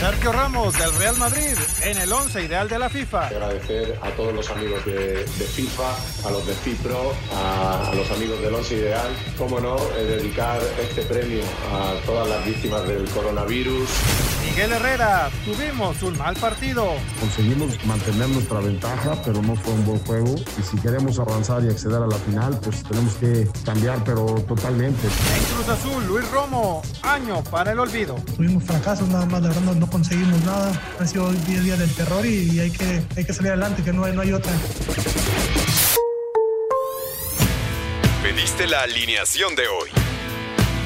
[0.00, 3.26] Sergio Ramos del Real Madrid en el 11 ideal de la FIFA.
[3.26, 8.54] Agradecer a todos los amigos de, FIFA, a los de FIPRO, a, los amigos del
[8.54, 9.10] 11 ideal.
[9.36, 13.90] Cómo no, eh, dedicar este premio a todas las víctimas del coronavirus.
[14.50, 16.94] Miguel Herrera, tuvimos un mal partido.
[17.20, 20.34] Conseguimos mantener nuestra ventaja, pero no fue un buen juego.
[20.58, 25.06] Y si queremos avanzar y acceder a la final, pues tenemos que cambiar, pero totalmente.
[25.06, 28.16] En Cruz Azul, Luis Romo, año para el olvido.
[28.36, 30.72] Tuvimos fracasos nada más, de verdad no conseguimos nada.
[30.98, 33.92] Ha sido día a día del terror y, hay, que, hay que salir adelante, que
[33.92, 34.52] no hay, no hay otra.
[38.22, 39.99] Pediste la alineación de hoy.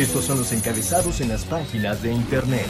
[0.00, 2.64] Estos son los encabezados en las páginas de internet.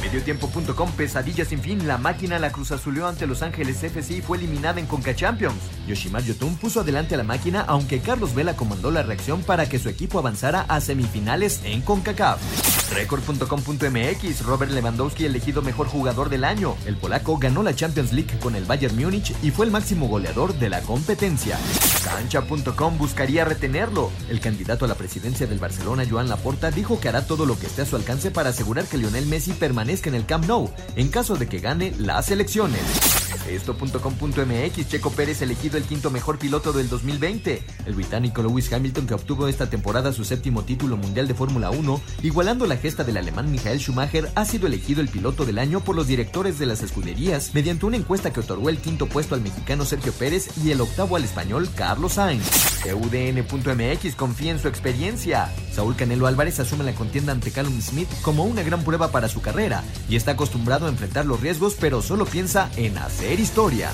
[0.00, 1.88] Mediotiempo.com, pesadilla sin fin.
[1.88, 5.56] La máquina la Cruz Azulió ante Los Ángeles FC y fue eliminada en Conca Champions.
[5.88, 9.80] Yoshimar Yotun puso adelante a la máquina, aunque Carlos Vela comandó la reacción para que
[9.80, 12.92] su equipo avanzara a semifinales en CONCACAF.
[12.92, 16.76] Record.com.mx, Robert Lewandowski elegido mejor jugador del año.
[16.86, 20.54] El polaco ganó la Champions League con el Bayern Múnich y fue el máximo goleador
[20.54, 21.58] de la competencia.
[22.10, 24.10] Cancha.com buscaría retenerlo.
[24.28, 27.66] El candidato a la presidencia del Barcelona, Joan Laporta, dijo que hará todo lo que
[27.66, 31.08] esté a su alcance para asegurar que Lionel Messi permanezca en el Camp Nou en
[31.08, 33.19] caso de que gane las elecciones.
[33.50, 37.62] Esto.com.mx Checo Pérez elegido el quinto mejor piloto del 2020.
[37.86, 42.00] El británico Lewis Hamilton que obtuvo esta temporada su séptimo título mundial de Fórmula 1,
[42.22, 45.96] igualando la gesta del alemán Michael Schumacher, ha sido elegido el piloto del año por
[45.96, 49.84] los directores de las escuderías mediante una encuesta que otorgó el quinto puesto al mexicano
[49.84, 52.48] Sergio Pérez y el octavo al español Carlos Sainz.
[52.86, 55.52] UDN.mx confía en su experiencia.
[55.72, 59.40] Saúl Canelo Álvarez asume la contienda ante Callum Smith como una gran prueba para su
[59.40, 63.90] carrera y está acostumbrado a enfrentar los riesgos, pero solo piensa en hacer historia.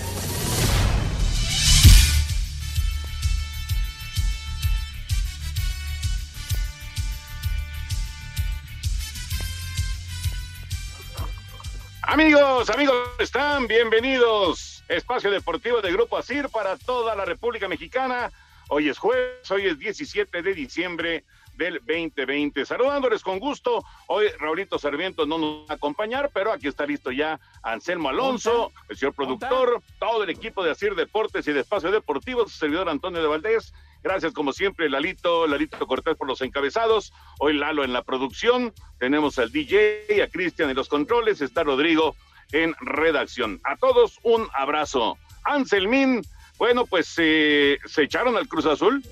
[12.03, 14.83] Amigos, amigos, están bienvenidos.
[14.89, 18.33] Espacio Deportivo de Grupo ASIR para toda la República Mexicana.
[18.69, 21.25] Hoy es jueves, hoy es 17 de diciembre
[21.57, 22.65] del 2020.
[22.65, 23.85] Saludándoles con gusto.
[24.07, 28.73] Hoy Raulito Sarmiento no nos va a acompañar, pero aquí está listo ya Anselmo Alonso,
[28.89, 32.89] el señor productor, todo el equipo de Asir Deportes y de Espacio Deportivo, su servidor
[32.89, 33.73] Antonio de Valdés.
[34.03, 37.13] Gracias como siempre, Lalito, Lalito Cortés por los encabezados.
[37.41, 38.73] Hoy Lalo en la producción.
[38.99, 42.15] Tenemos al DJ, a Cristian en los controles, está Rodrigo
[42.53, 43.61] en redacción.
[43.65, 45.19] A todos un abrazo.
[45.45, 46.23] Anselmín,
[46.59, 49.03] bueno, pues eh, se echaron al Cruz Azul,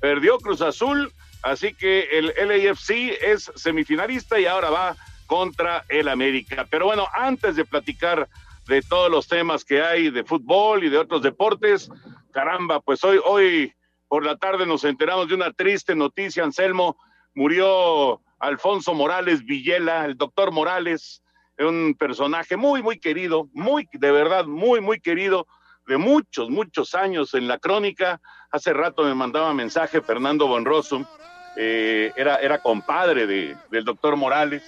[0.00, 2.90] perdió Cruz Azul, Así que el LAFC
[3.20, 6.66] es semifinalista y ahora va contra el América.
[6.70, 8.28] Pero bueno, antes de platicar
[8.66, 11.90] de todos los temas que hay de fútbol y de otros deportes,
[12.32, 13.72] caramba, pues hoy, hoy
[14.08, 16.96] por la tarde nos enteramos de una triste noticia, Anselmo.
[17.34, 21.22] Murió Alfonso Morales Villela, el doctor Morales,
[21.58, 25.46] un personaje muy, muy querido, muy, de verdad, muy, muy querido,
[25.88, 28.20] de muchos, muchos años en la crónica.
[28.50, 31.08] Hace rato me mandaba mensaje Fernando Bonroso,
[31.56, 34.62] eh, era, era compadre de, del doctor Morales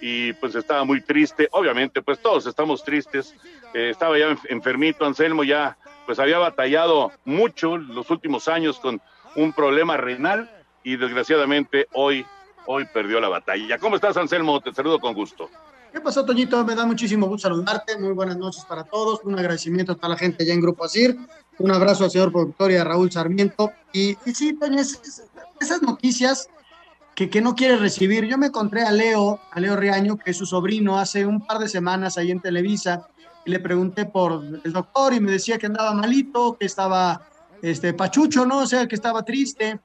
[0.00, 3.34] y pues estaba muy triste, obviamente pues todos estamos tristes,
[3.74, 5.76] eh, estaba ya enfermito Anselmo, ya
[6.06, 9.02] pues había batallado mucho los últimos años con
[9.36, 10.50] un problema renal
[10.82, 12.24] y desgraciadamente hoy,
[12.66, 13.78] hoy perdió la batalla.
[13.78, 14.60] ¿Cómo estás Anselmo?
[14.60, 15.50] Te saludo con gusto.
[15.92, 16.64] ¿Qué pasó, Toñito?
[16.64, 17.98] Me da muchísimo gusto saludarte.
[17.98, 19.20] Muy buenas noches para todos.
[19.24, 21.18] Un agradecimiento a toda la gente ya en Grupo Asir.
[21.58, 23.72] Un abrazo al señor productor y a Raúl Sarmiento.
[23.92, 26.48] Y, sí, Toño, esas noticias
[27.16, 28.24] que, que, no quiere recibir.
[28.26, 31.58] Yo me encontré a Leo, a Leo Riaño, que es su sobrino, hace un par
[31.58, 33.08] de semanas ahí en Televisa,
[33.44, 37.26] y le pregunté por el doctor y me decía que andaba malito, que estaba
[37.62, 38.58] este, pachucho, ¿no?
[38.58, 39.80] O sea, que estaba triste.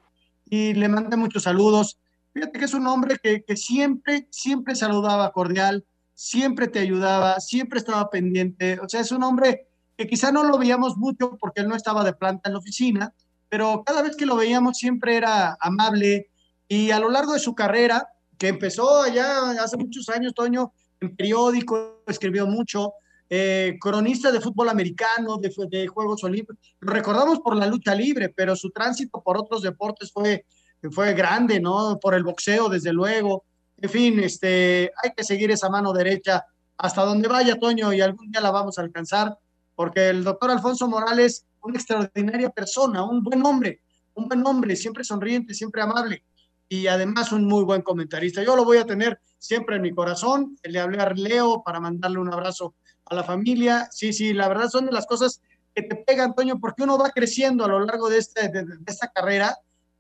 [0.48, 1.98] Y le mandé muchos saludos.
[2.32, 5.84] Fíjate que es un hombre que, que siempre, siempre saludaba cordial
[6.16, 8.80] siempre te ayudaba, siempre estaba pendiente.
[8.80, 9.68] O sea, es un hombre
[9.98, 13.14] que quizá no lo veíamos mucho porque él no estaba de planta en la oficina,
[13.50, 16.30] pero cada vez que lo veíamos siempre era amable
[16.68, 18.08] y a lo largo de su carrera,
[18.38, 22.94] que empezó allá hace muchos años, Toño, en periódico, escribió mucho,
[23.30, 28.72] eh, cronista de fútbol americano, de, Juegos Olímpicos, recordamos por la lucha libre, pero su
[28.72, 30.46] tránsito por otros deportes fue
[30.92, 32.00] fue grande, ¿no?
[32.00, 33.44] Por el boxeo, desde luego.
[33.78, 36.46] En fin, este, hay que seguir esa mano derecha
[36.78, 39.38] hasta donde vaya, Toño, y algún día la vamos a alcanzar,
[39.76, 43.82] porque el doctor Alfonso Morales, una extraordinaria persona, un buen hombre,
[44.14, 46.24] un buen hombre, siempre sonriente, siempre amable,
[46.68, 48.44] y además un muy buen comentarista.
[48.44, 50.58] Yo lo voy a tener siempre en mi corazón.
[50.64, 52.76] Le hablé a Leo para mandarle un abrazo
[53.06, 53.88] a la familia.
[53.92, 55.42] Sí, sí, la verdad son de las cosas
[55.74, 59.10] que te pegan, Toño, porque uno va creciendo a lo largo de, este, de, esta
[59.10, 59.56] carrera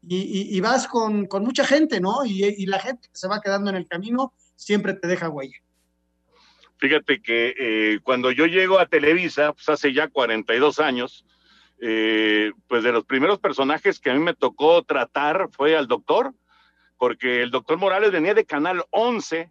[0.08, 2.26] y, vas con, con, mucha gente, ¿no?
[2.26, 5.58] Y, y, la gente que se va quedando en el camino siempre te deja huella.
[6.78, 11.26] Fíjate que eh, cuando yo llego a Televisa, pues hace ya 42 años,
[11.80, 16.34] eh, pues de los primeros personajes que a mí me tocó tratar fue al doctor,
[16.98, 19.50] porque el doctor Morales venía de Canal 11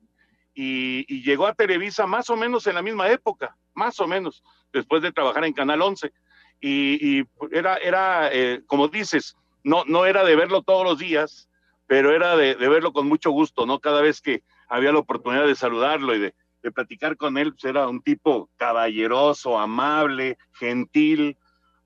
[0.54, 4.42] y, llegó a Televisa más o menos en la misma época, más o menos,
[4.72, 6.12] después de trabajar en Canal 11.
[6.60, 11.48] Y, era, era eh, como dices, no, no era de verlo todos los días,
[11.86, 13.80] pero era de, verlo con mucho gusto, ¿no?
[13.80, 17.64] Cada vez que había la oportunidad de saludarlo y de, de platicar con él, pues
[17.64, 21.36] era un tipo caballeroso, amable, gentil,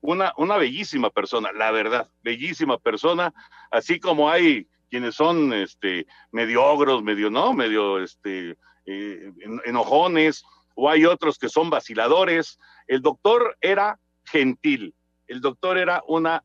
[0.01, 3.33] una, una bellísima persona, la verdad, bellísima persona,
[3.71, 7.53] así como hay quienes son este, medio ogros, medio, ¿no?
[7.53, 9.33] Medio este, eh,
[9.65, 10.43] enojones,
[10.75, 12.57] o hay otros que son vaciladores.
[12.87, 14.95] El doctor era gentil,
[15.27, 16.43] el doctor era una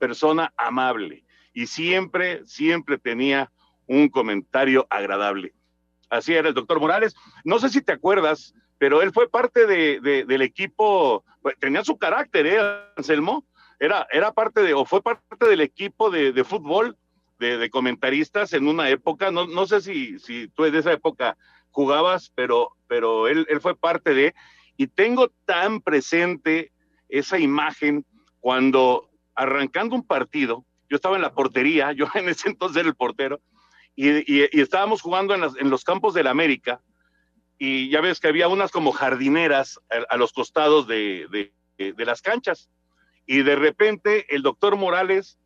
[0.00, 3.52] persona amable y siempre, siempre tenía
[3.86, 5.52] un comentario agradable.
[6.08, 7.14] Así era el doctor Morales.
[7.44, 11.98] No sé si te acuerdas, pero él fue parte de, del equipo, pues, tenía su
[11.98, 12.58] carácter, ¿eh,
[12.96, 13.44] Anselmo?
[13.78, 16.96] Era, era parte de, o fue parte del equipo de, fútbol
[17.38, 21.36] de, comentaristas en una época, no, no sé si, si tú de esa época
[21.70, 24.34] jugabas, pero, pero él, él fue parte de,
[24.76, 26.72] y tengo tan presente
[27.08, 28.04] esa imagen
[28.40, 29.09] cuando
[29.40, 33.40] arrancando un partido, yo estaba en la portería, yo en ese entonces era el portero,
[33.96, 36.80] y, estábamos jugando en, los campos del América,
[37.58, 39.78] y ya ves que había unas como jardineras
[40.08, 41.52] a, los costados de,
[41.98, 42.70] las canchas,
[43.26, 45.38] y de repente el doctor Morales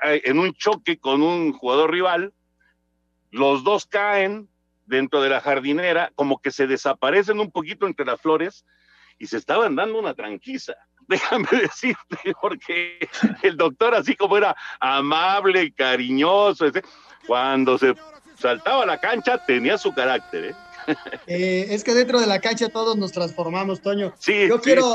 [0.00, 2.32] en un choque con un jugador rival,
[3.30, 4.48] los dos caen
[4.86, 8.64] dentro de la jardinera, como que se desaparecen un poquito entre las flores
[9.18, 10.74] y se estaban dando una tranquiza.
[11.08, 13.08] Déjame decirte, porque
[13.42, 16.66] el doctor, así como era amable, cariñoso,
[17.26, 17.94] cuando se
[18.38, 20.54] saltaba a la cancha tenía su carácter, ¿eh?
[21.28, 24.12] Eh, es que dentro de la cancha todos nos transformamos, Toño.
[24.18, 24.94] Sí, yo quiero,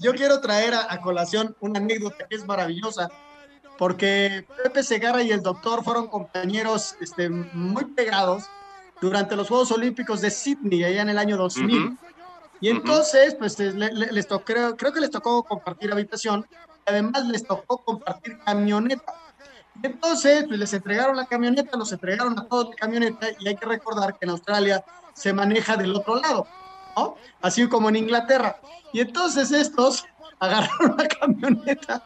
[0.00, 3.08] yo quiero traer a, colación una anécdota que es maravillosa
[3.78, 8.44] porque Pepe Segarra y el doctor fueron compañeros este, muy pegados
[9.00, 11.96] durante los Juegos Olímpicos de Sydney, allá en el año 2000.
[12.60, 16.46] Y entonces, pues les tocó, creo, creo, que les tocó compartir habitación,
[16.86, 19.14] además les tocó compartir camioneta.
[19.82, 23.66] Entonces, pues les entregaron la camioneta, los entregaron a todos la camioneta, y hay que
[23.66, 24.84] recordar que en Australia
[25.14, 26.46] se maneja del otro lado,
[26.96, 27.16] ¿no?
[27.40, 28.60] Así como en Inglaterra.
[28.92, 30.04] Y entonces estos
[30.38, 32.02] agarraron la camioneta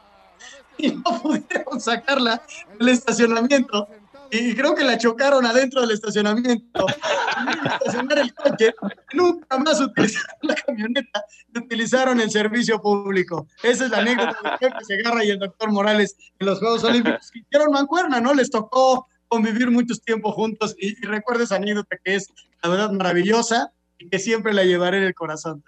[0.76, 2.42] y no pudieron sacarla
[2.78, 3.88] del estacionamiento.
[4.30, 6.86] Y creo que la chocaron adentro del estacionamiento.
[7.80, 8.74] estacionar el coche,
[9.12, 11.24] nunca más utilizaron la camioneta
[11.56, 13.46] utilizaron el servicio público.
[13.62, 17.30] Esa es la anécdota de se Segarra y el doctor Morales en los Juegos Olímpicos.
[17.30, 18.34] Que hicieron mancuerna, ¿no?
[18.34, 22.28] Les tocó convivir muchos tiempos juntos y, y recuerdo esa anécdota que es,
[22.62, 25.62] la verdad, maravillosa y que siempre la llevaré en el corazón.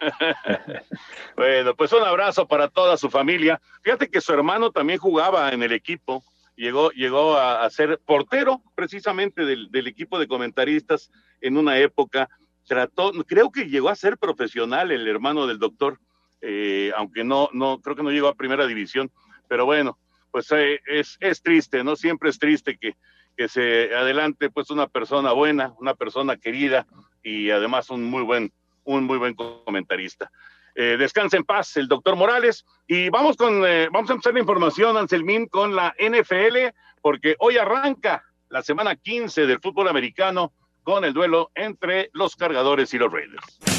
[1.36, 3.60] bueno, pues un abrazo para toda su familia.
[3.82, 6.22] Fíjate que su hermano también jugaba en el equipo,
[6.56, 11.10] llegó, llegó a, ser portero precisamente del, equipo de comentaristas
[11.40, 12.28] en una época.
[12.66, 16.00] Trató, creo que llegó a ser profesional el hermano del doctor,
[16.40, 19.10] eh, aunque no, no, creo que no llegó a primera división,
[19.48, 19.98] pero bueno,
[20.32, 21.94] pues eh, es, es triste, ¿no?
[21.94, 22.96] Siempre es triste que,
[23.36, 26.86] que se adelante pues una persona buena, una persona querida
[27.22, 28.52] y además un muy buen
[28.86, 30.30] un muy buen comentarista.
[30.78, 32.66] Eh, descansa en paz el doctor Morales.
[32.86, 37.56] Y vamos con, eh, vamos a empezar la información, Anselmín, con la NFL, porque hoy
[37.56, 40.52] arranca la semana 15 del fútbol americano
[40.82, 43.75] con el duelo entre los cargadores y los Raiders.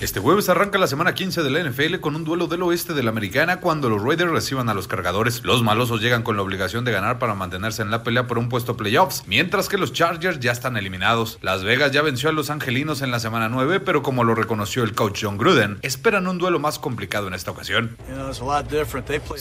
[0.00, 3.02] Este jueves arranca la semana 15 de la NFL con un duelo del oeste de
[3.02, 5.42] la americana cuando los Raiders reciban a los cargadores.
[5.42, 8.48] Los malosos llegan con la obligación de ganar para mantenerse en la pelea por un
[8.48, 11.40] puesto playoffs, mientras que los Chargers ya están eliminados.
[11.42, 14.84] Las Vegas ya venció a los angelinos en la semana 9, pero como lo reconoció
[14.84, 17.96] el coach John Gruden, esperan un duelo más complicado en esta ocasión.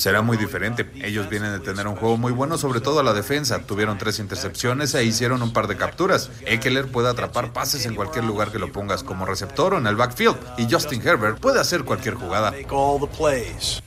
[0.01, 0.89] Será muy diferente.
[1.03, 3.59] Ellos vienen de tener un juego muy bueno, sobre todo a la defensa.
[3.59, 6.31] Tuvieron tres intercepciones e hicieron un par de capturas.
[6.47, 9.95] Eckler puede atrapar pases en cualquier lugar que lo pongas como receptor o en el
[9.95, 10.46] backfield.
[10.57, 12.53] Y Justin Herbert puede hacer cualquier jugada.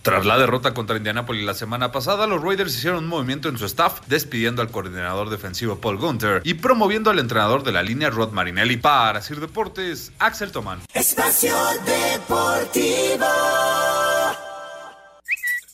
[0.03, 3.67] Tras la derrota contra Indianapolis la semana pasada, los Raiders hicieron un movimiento en su
[3.67, 8.33] staff, despidiendo al coordinador defensivo Paul Gunter y promoviendo al entrenador de la línea Rod
[8.33, 8.77] Marinelli.
[8.77, 10.81] Para Sir Deportes, Axel Tomán.
[10.95, 13.27] Espacio Deportivo.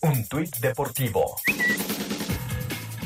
[0.03, 1.37] Un tuit deportivo.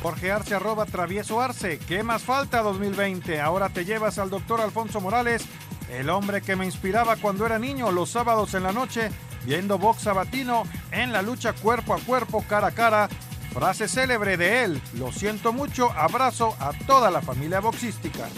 [0.02, 1.78] Jorge Arce arroba travieso Arce.
[1.78, 3.40] ¿Qué más falta 2020?
[3.40, 5.44] Ahora te llevas al doctor Alfonso Morales,
[5.90, 9.10] el hombre que me inspiraba cuando era niño los sábados en la noche,
[9.44, 13.08] viendo box sabatino en la lucha cuerpo a cuerpo, cara a cara.
[13.52, 18.28] Frase célebre de él, lo siento mucho, abrazo a toda la familia boxística.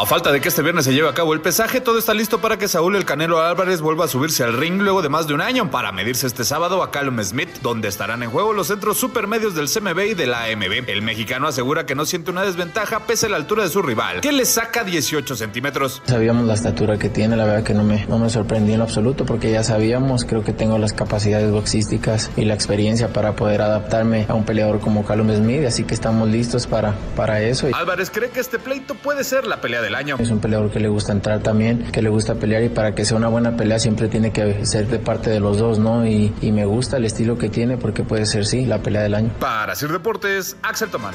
[0.00, 2.40] A falta de que este viernes se lleve a cabo el pesaje, todo está listo
[2.40, 5.34] para que Saúl el Canelo Álvarez vuelva a subirse al ring luego de más de
[5.34, 8.96] un año para medirse este sábado a Callum Smith, donde estarán en juego los centros
[8.96, 10.88] supermedios del CMB y de la AMB.
[10.88, 14.22] El mexicano asegura que no siente una desventaja pese a la altura de su rival,
[14.22, 16.00] que le saca 18 centímetros.
[16.06, 18.84] Sabíamos la estatura que tiene, la verdad que no me, no me sorprendí en lo
[18.84, 23.60] absoluto porque ya sabíamos, creo que tengo las capacidades boxísticas y la experiencia para poder
[23.60, 27.68] adaptarme a un peleador como Callum Smith, así que estamos listos para, para eso.
[27.74, 30.16] Álvarez cree que este pleito puede ser la pelea del año.
[30.18, 33.04] Es un peleador que le gusta entrar también, que le gusta pelear y para que
[33.04, 36.06] sea una buena pelea siempre tiene que ser de parte de los dos, ¿no?
[36.06, 39.14] Y, y me gusta el estilo que tiene porque puede ser, sí, la pelea del
[39.14, 39.30] año.
[39.40, 41.14] Para Sir Deportes, Axel Tomán.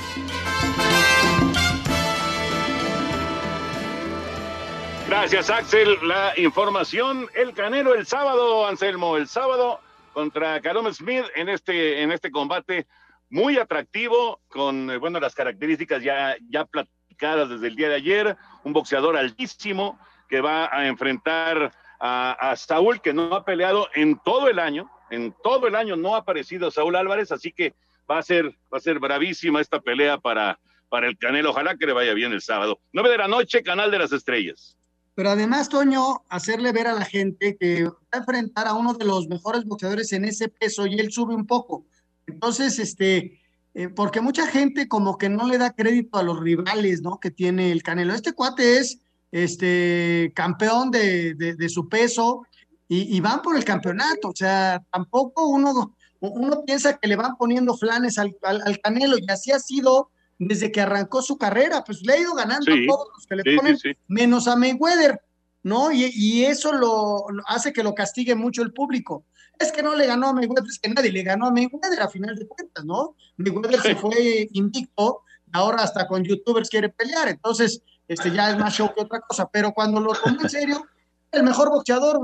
[5.08, 5.98] Gracias, Axel.
[6.03, 9.79] La información, el Canelo el sábado, Anselmo, el sábado
[10.12, 12.88] contra Callum Smith en este, en este combate
[13.29, 18.38] muy atractivo, con eh, bueno, las características ya, ya platicadas desde el día de ayer,
[18.65, 24.50] un boxeador altísimo que va a enfrentar a, Saúl, que no ha peleado en todo
[24.50, 27.74] el año, en todo el año no ha aparecido Saúl Álvarez, así que
[28.10, 31.51] va a ser, va a ser bravísima esta pelea para, para el Canelo.
[31.51, 32.79] Ojalá que le vaya bien el sábado.
[32.91, 34.75] Nueve de la noche, Canal de las Estrellas.
[35.15, 39.05] Pero además, Toño, hacerle ver a la gente que va a enfrentar a uno de
[39.05, 41.86] los mejores boxeadores en ese peso y él sube un poco.
[42.27, 43.39] Entonces, este,
[43.75, 47.20] eh, porque mucha gente como que no le da crédito a los rivales, ¿no?
[47.20, 48.13] Que tiene el Canelo.
[48.13, 49.00] Este cuate es,
[49.34, 52.44] este, campeón de, de, de su peso
[52.88, 54.29] y, y, van por el campeonato.
[54.29, 59.17] O sea, tampoco uno, uno piensa que le van poniendo flanes al, al, al Canelo
[59.17, 62.84] y así ha sido desde que arrancó su carrera, pues le ha ido ganando sí,
[62.84, 65.20] a todos los que le sí, ponen, sí, menos a Mayweather,
[65.63, 65.91] ¿no?
[65.91, 69.25] Y, y eso lo, lo, hace que lo castigue mucho el público.
[69.60, 72.10] Es que no le ganó a Mayweather, es que nadie le ganó a Mayweather a
[72.10, 73.16] final de cuentas, ¿no?
[73.38, 75.22] Mayweather se fue invicto,
[75.54, 79.48] ahora hasta con youtubers quiere pelear, entonces este ya es más show que otra cosa,
[79.52, 80.86] pero cuando lo tomó en serio,
[81.32, 82.20] el mejor boxeador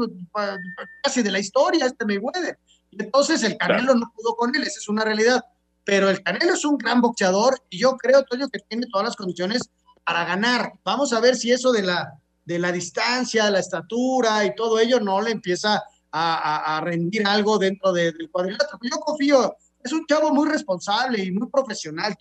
[1.04, 2.58] casi de la historia, este Mayweather.
[2.92, 5.44] Entonces el Canelo no pudo con él, esa es una realidad
[5.84, 9.16] pero el Canelo es un gran boxeador y yo creo, Toño, que tiene todas las
[9.16, 9.70] condiciones
[10.06, 10.74] para ganar.
[10.84, 12.14] Vamos a ver si eso de la,
[12.46, 17.94] de la distancia, la estatura y todo ello no le empieza a, rendir algo dentro
[17.94, 18.80] de, del cuadrilátero.
[18.82, 22.16] Yo confío, es un chavo muy responsable y muy profesional.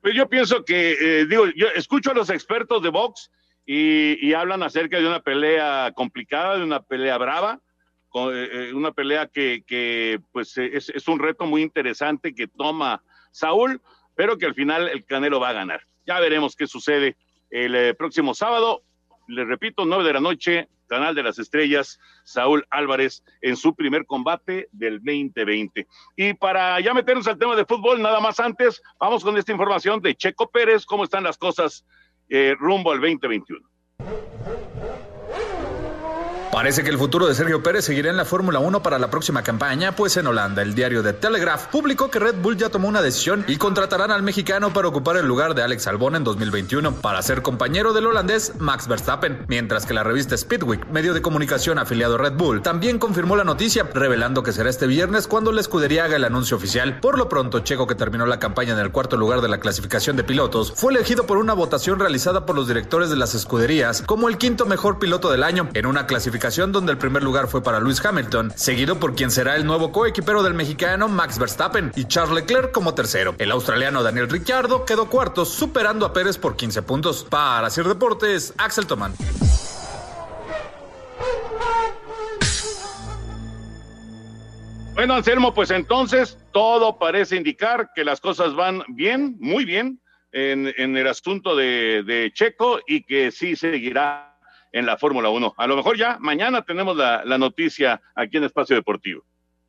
[0.00, 3.30] Pues yo pienso que, eh, digo, yo escucho a los expertos de box
[3.66, 7.60] y, hablan acerca de una pelea complicada, de una pelea brava
[8.14, 13.80] eh, una pelea que, pues es, un reto muy interesante que toma Saúl,
[14.14, 15.82] pero que al final el Canelo va a ganar.
[16.06, 17.16] Ya veremos qué sucede
[17.50, 18.82] el eh, próximo sábado.
[19.28, 24.06] Les repito, nueve de la noche, Canal de las Estrellas, Saúl Álvarez en su primer
[24.06, 25.86] combate del 2020.
[26.16, 30.00] Y para ya meternos al tema de fútbol, nada más antes, vamos con esta información
[30.00, 31.84] de Checo Pérez, cómo están las cosas
[32.30, 33.68] eh, rumbo al 2021.
[36.58, 39.44] Parece que el futuro de Sergio Pérez seguirá en la Fórmula 1 para la próxima
[39.44, 43.00] campaña, pues en Holanda el diario The Telegraph publicó que Red Bull ya tomó una
[43.00, 47.22] decisión y contratarán al mexicano para ocupar el lugar de Alex Albon en 2021 para
[47.22, 52.16] ser compañero del holandés Max Verstappen, mientras que la revista Speedweek, medio de comunicación afiliado
[52.16, 56.06] a Red Bull, también confirmó la noticia, revelando que será este viernes cuando la escudería
[56.06, 56.98] haga el anuncio oficial.
[56.98, 60.16] Por lo pronto, Checo, que terminó la campaña en el cuarto lugar de la clasificación
[60.16, 64.28] de pilotos, fue elegido por una votación realizada por los directores de las escuderías como
[64.28, 67.78] el quinto mejor piloto del año en una clasificación donde el primer lugar fue para
[67.78, 72.34] Lewis Hamilton, seguido por quien será el nuevo coequipero del mexicano Max Verstappen y Charles
[72.34, 73.34] Leclerc como tercero.
[73.38, 77.26] El australiano Daniel Ricciardo quedó cuarto, superando a Pérez por 15 puntos.
[77.28, 79.12] Para hacer deportes, Axel Tomán.
[84.94, 90.00] Bueno, Anselmo, pues entonces todo parece indicar que las cosas van bien, muy bien,
[90.32, 94.27] en, el asunto de Checo y que sí seguirá
[94.78, 95.54] en la Fórmula 1.
[95.56, 99.24] A lo mejor ya mañana tenemos la, la, noticia aquí en Espacio Deportivo.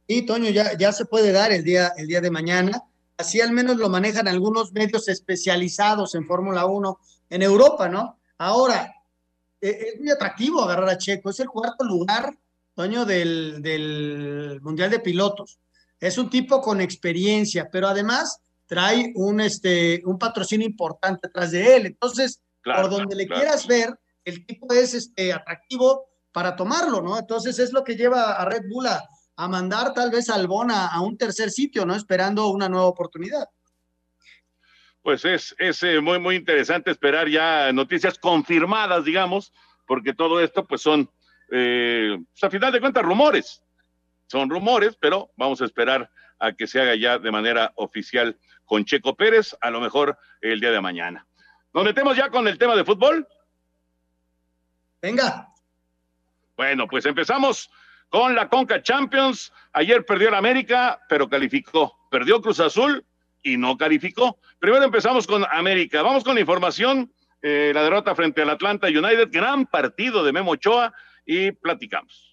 [0.08, 2.82] Sí, Toño, ya, ya se puede dar el día, el día de mañana.
[3.18, 7.00] Así al menos lo manejan algunos medios especializados en Fórmula 1
[7.32, 8.20] en Europa, ¿no?
[8.38, 8.94] Ahora,
[9.60, 12.34] e, es muy atractivo agarrar a Checo, es el cuarto lugar,
[12.76, 15.60] Toño, del, del Mundial de Pilotos.
[16.00, 21.76] Es un tipo con experiencia, pero además trae un, este, un patrocinio importante atrás de
[21.76, 21.86] él.
[21.88, 24.00] Entonces, por donde le quieras ver,
[24.30, 27.18] el tipo es este, atractivo para tomarlo, ¿no?
[27.18, 29.08] Entonces es lo que lleva a Red Bull a,
[29.48, 31.96] mandar tal vez a Albona a un tercer sitio, ¿no?
[31.96, 33.48] Esperando una nueva oportunidad.
[35.02, 39.54] Pues es, es eh, muy, muy interesante esperar ya noticias confirmadas, digamos,
[39.88, 41.10] porque todo esto pues son,
[41.52, 43.64] eh, pues, a final de cuentas, rumores.
[44.28, 48.86] Son rumores, pero vamos a esperar a que se haga ya de manera oficial con
[48.86, 51.26] Checo Pérez, a lo mejor el día de mañana.
[51.74, 53.28] Nos metemos ya con el tema de fútbol.
[55.02, 55.48] Venga.
[56.58, 57.70] Bueno, pues empezamos
[58.10, 59.52] con la Conca Champions.
[59.74, 61.98] Ayer perdió el América, pero calificó.
[62.12, 63.06] Perdió Cruz Azul
[63.44, 64.40] y no calificó.
[64.60, 66.02] Primero empezamos con América.
[66.02, 67.12] Vamos con la información.
[67.42, 70.94] Eh, la derrota frente al Atlanta United, gran partido de Memo Ochoa
[71.26, 72.29] y platicamos.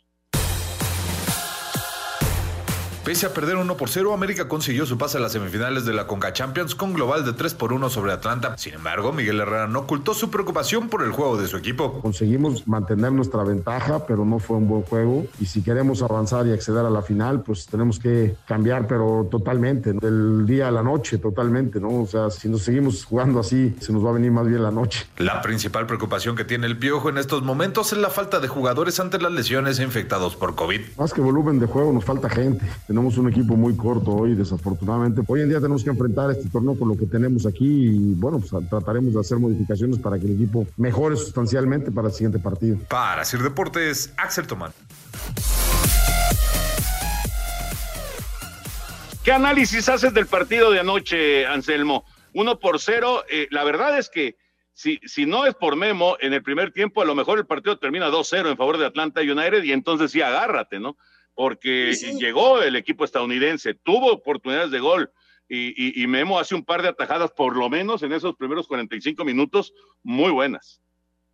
[3.06, 6.08] Pese a perder 1 por 0, América consiguió su pase a las semifinales de la
[6.08, 8.58] Conca Champions con global de 3 por 1 sobre Atlanta.
[8.58, 12.00] Sin embargo, Miguel Herrera no ocultó su preocupación por el juego de su equipo.
[12.00, 15.24] Conseguimos mantener nuestra ventaja, pero no fue un buen juego.
[15.38, 19.92] Y si queremos avanzar y acceder a la final, pues tenemos que cambiar, pero totalmente,
[19.92, 22.02] del día a la noche, totalmente, ¿no?
[22.02, 24.72] O sea, si nos seguimos jugando así, se nos va a venir más bien la
[24.72, 25.06] noche.
[25.18, 28.98] La principal preocupación que tiene el Piojo en estos momentos es la falta de jugadores
[28.98, 30.80] ante las lesiones infectados por COVID.
[30.98, 35.20] Más que volumen de juego, nos falta gente tenemos un equipo muy corto hoy, desafortunadamente.
[35.26, 38.40] Hoy en día tenemos que enfrentar este torneo con lo que tenemos aquí y bueno,
[38.40, 42.78] pues trataremos de hacer modificaciones para que el equipo mejore sustancialmente para el siguiente partido.
[42.88, 44.72] Para Sir Deportes, Axel Tomán.
[49.22, 52.06] ¿Qué análisis haces del partido de anoche, Anselmo?
[52.32, 53.24] Uno por cero.
[53.28, 54.38] Eh, la verdad es que
[54.72, 57.78] si, si no es por Memo, en el primer tiempo a lo mejor el partido
[57.78, 60.96] termina 2-0 en favor de Atlanta United y entonces sí agárrate, ¿no?
[61.36, 65.12] Porque llegó el equipo estadounidense, tuvo oportunidades de gol
[65.48, 69.72] y, Memo hace un par de atajadas, por lo menos en esos primeros 45 minutos,
[70.02, 70.80] muy buenas.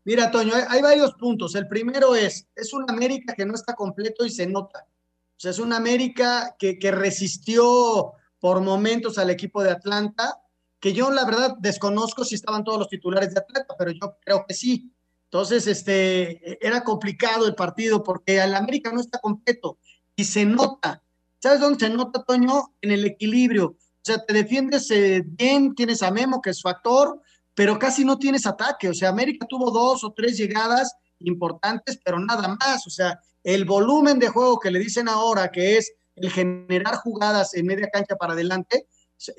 [0.04, 1.54] Mira, Toño, hay, varios puntos.
[1.54, 4.84] El primero es, es un América que no está completo y se nota.
[4.84, 10.42] O sea, es un América que, que resistió por momentos al equipo de Atlanta,
[10.80, 14.44] que yo la verdad desconozco si estaban todos los titulares de Atlanta, pero yo creo
[14.46, 14.92] que sí.
[15.32, 19.78] Entonces, este, era complicado el partido porque al América no está completo
[20.14, 21.02] y se nota.
[21.38, 22.74] ¿Sabes dónde se nota, Toño?
[22.82, 23.68] En el equilibrio.
[23.68, 27.18] O sea, te defiendes eh, bien, tienes a Memo, que es factor,
[27.54, 28.90] pero casi no tienes ataque.
[28.90, 32.86] O sea, América tuvo dos o tres llegadas importantes, pero nada más.
[32.86, 37.54] O sea, el volumen de juego que le dicen ahora, que es el generar jugadas
[37.54, 38.86] en media cancha para adelante,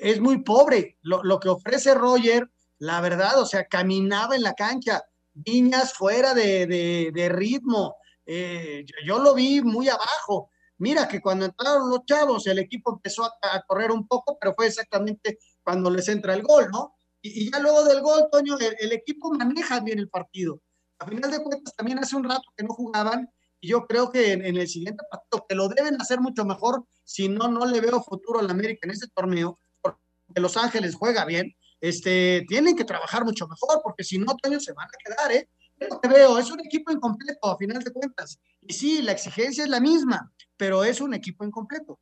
[0.00, 0.98] es muy pobre.
[1.02, 5.04] Lo, que ofrece Roger, la verdad, o sea, caminaba en la cancha,
[5.34, 7.96] Viñas fuera de, ritmo.
[8.24, 10.50] Eh, yo, lo vi muy abajo.
[10.78, 14.66] Mira que cuando entraron los chavos, el equipo empezó a, correr un poco, pero fue
[14.66, 16.94] exactamente cuando les entra el gol, ¿no?
[17.20, 20.60] Y, ya luego del gol, Toño, el, equipo maneja bien el partido.
[20.98, 24.32] A final de cuentas, también hace un rato que no jugaban, y yo creo que
[24.32, 28.02] en, el siguiente partido, que lo deben hacer mucho mejor, si no, no le veo
[28.02, 30.00] futuro al América en ese torneo, porque
[30.36, 34.72] Los Ángeles juega bien, este, tienen que trabajar mucho mejor, porque si no, Toño, se
[34.72, 35.50] van a quedar, ¿eh?
[35.78, 38.40] Es lo que veo, es un equipo incompleto a final de cuentas.
[38.62, 42.00] Y sí, la exigencia es la misma, pero es un equipo incompleto.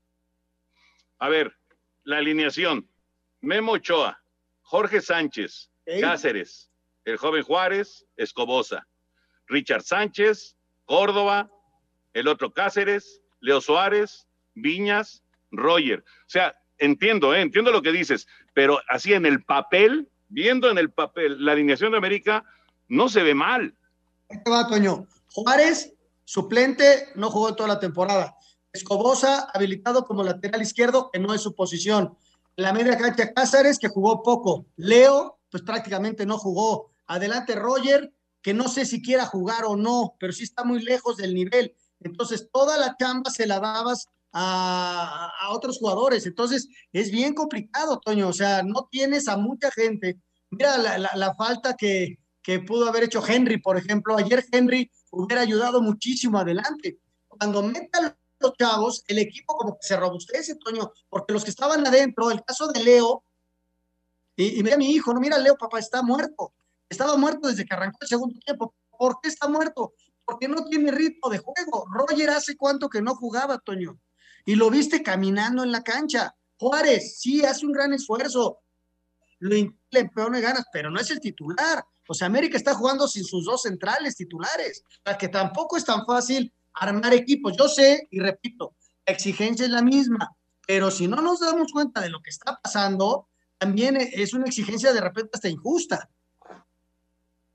[1.18, 1.52] A ver,
[2.04, 2.88] la alineación.
[3.40, 4.22] Memo Ochoa,
[4.60, 5.68] Jorge Sánchez,
[6.00, 6.70] Cáceres,
[7.04, 8.86] el joven Juárez, Escobosa,
[9.48, 11.50] Richard Sánchez, Córdoba,
[12.12, 16.04] el otro Cáceres, Leo Suárez, Viñas, Roger.
[16.06, 17.40] O sea, entiendo, ¿eh?
[17.40, 21.92] entiendo lo que dices, pero así en el papel, viendo en el papel la alineación
[21.92, 22.44] de América,
[22.88, 23.74] no se ve mal.
[24.28, 25.06] ¿Qué va, Toño?
[25.32, 28.36] Juárez, suplente, no jugó toda la temporada.
[28.72, 32.16] Escobosa, habilitado como lateral izquierdo, que no es su posición.
[32.56, 34.66] La media cancha Cáceres, que jugó poco.
[34.76, 36.90] Leo, pues prácticamente no jugó.
[37.06, 38.12] Adelante Roger,
[38.42, 41.74] que no sé si quiera jugar o no, pero sí está muy lejos del nivel.
[42.00, 46.26] Entonces, toda la chamba se la dabas a, otros jugadores.
[46.26, 48.28] Entonces, es bien complicado, Toño.
[48.28, 50.18] O sea, no tienes a mucha gente.
[50.50, 54.16] Mira la, falta que, que pudo haber hecho Henry, por ejemplo.
[54.16, 56.98] Ayer Henry hubiera ayudado muchísimo adelante.
[57.28, 61.86] Cuando meta los chavos, el equipo como que se robustece, Toño, porque los que estaban
[61.86, 63.24] adentro, el caso de Leo,
[64.36, 66.52] y, mira mi hijo, no, mira Leo, papá, está muerto.
[66.88, 68.74] Estaba muerto desde que arrancó el segundo tiempo.
[68.90, 69.94] ¿Por qué está muerto?
[70.24, 71.86] Porque no tiene ritmo de juego.
[71.92, 73.98] Roger hace cuánto que no jugaba, Toño.
[74.44, 76.34] Y lo viste caminando en la cancha.
[76.58, 78.60] Juárez sí hace un gran esfuerzo,
[79.38, 79.56] lo
[80.14, 81.84] pone ganas, pero no es el titular.
[82.08, 84.84] O sea, América está jugando sin sus dos centrales titulares.
[84.86, 87.56] O sea, que tampoco es tan fácil armar equipos.
[87.56, 88.74] Yo sé, y repito,
[89.06, 90.30] la exigencia es la misma,
[90.66, 93.28] pero si no nos damos cuenta de lo que está pasando,
[93.58, 96.08] también es una exigencia de repente hasta injusta.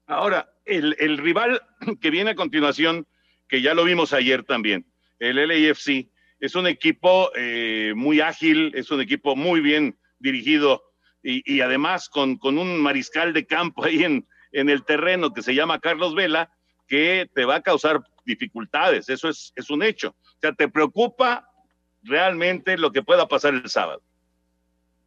[0.06, 1.62] Ahora, el, el rival
[2.02, 3.08] que viene a continuación,
[3.48, 4.86] que ya lo vimos ayer también,
[5.20, 10.84] el LAFC, es un equipo eh, muy ágil, es un equipo muy bien dirigido
[11.24, 15.56] y, además con, con, un mariscal de campo ahí en, en, el terreno que se
[15.56, 16.52] llama Carlos Vela,
[16.88, 20.10] que te va a causar dificultades, eso es, es un hecho.
[20.10, 21.50] O sea, te preocupa
[22.04, 24.02] realmente lo que pueda pasar el sábado.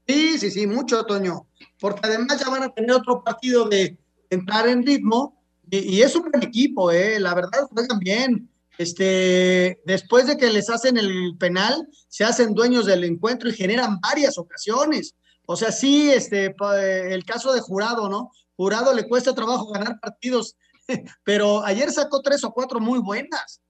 [0.06, 1.46] Sí, sí, sí, mucho, Toño,
[1.78, 3.96] porque además ya van a tener otro partido de
[4.28, 5.40] entrar en ritmo
[5.70, 8.50] y, y es un buen equipo, eh, la verdad juegan bien.
[8.80, 14.00] Este, después de que les hacen el penal, se hacen dueños del encuentro y generan
[14.00, 15.14] varias ocasiones.
[15.44, 16.54] O sea, sí, este,
[17.12, 18.30] el caso de Jurado, ¿no?
[18.56, 20.56] Jurado le cuesta trabajo ganar partidos,
[21.24, 23.60] pero ayer sacó tres o cuatro muy buenas.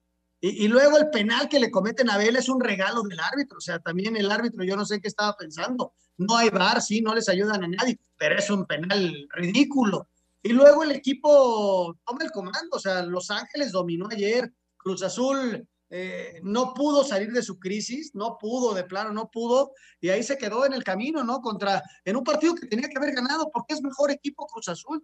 [0.41, 3.59] Y, luego el penal que le cometen a Abel es un regalo del árbitro.
[3.59, 5.93] O sea, también el árbitro, yo no sé qué estaba pensando.
[6.19, 10.09] No hay bar, sí, no les ayudan a nadie, pero es un penal ridículo.
[10.41, 12.77] Y luego el equipo toma el comando.
[12.77, 14.53] O sea, Los Ángeles dominó ayer.
[14.83, 19.73] Cruz Azul eh, no pudo salir de su crisis, no pudo, de plano, no pudo,
[20.01, 21.41] y ahí se quedó en el camino, ¿no?
[21.41, 25.03] Contra, en un partido que tenía que haber ganado, porque es mejor equipo Cruz Azul.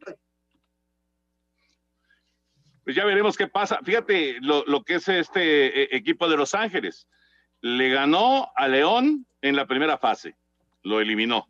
[2.84, 3.80] Pues ya veremos qué pasa.
[3.84, 7.08] Fíjate lo, lo que es este eh, equipo de Los Ángeles.
[7.60, 10.36] Le ganó a León en la primera fase,
[10.84, 11.48] lo eliminó.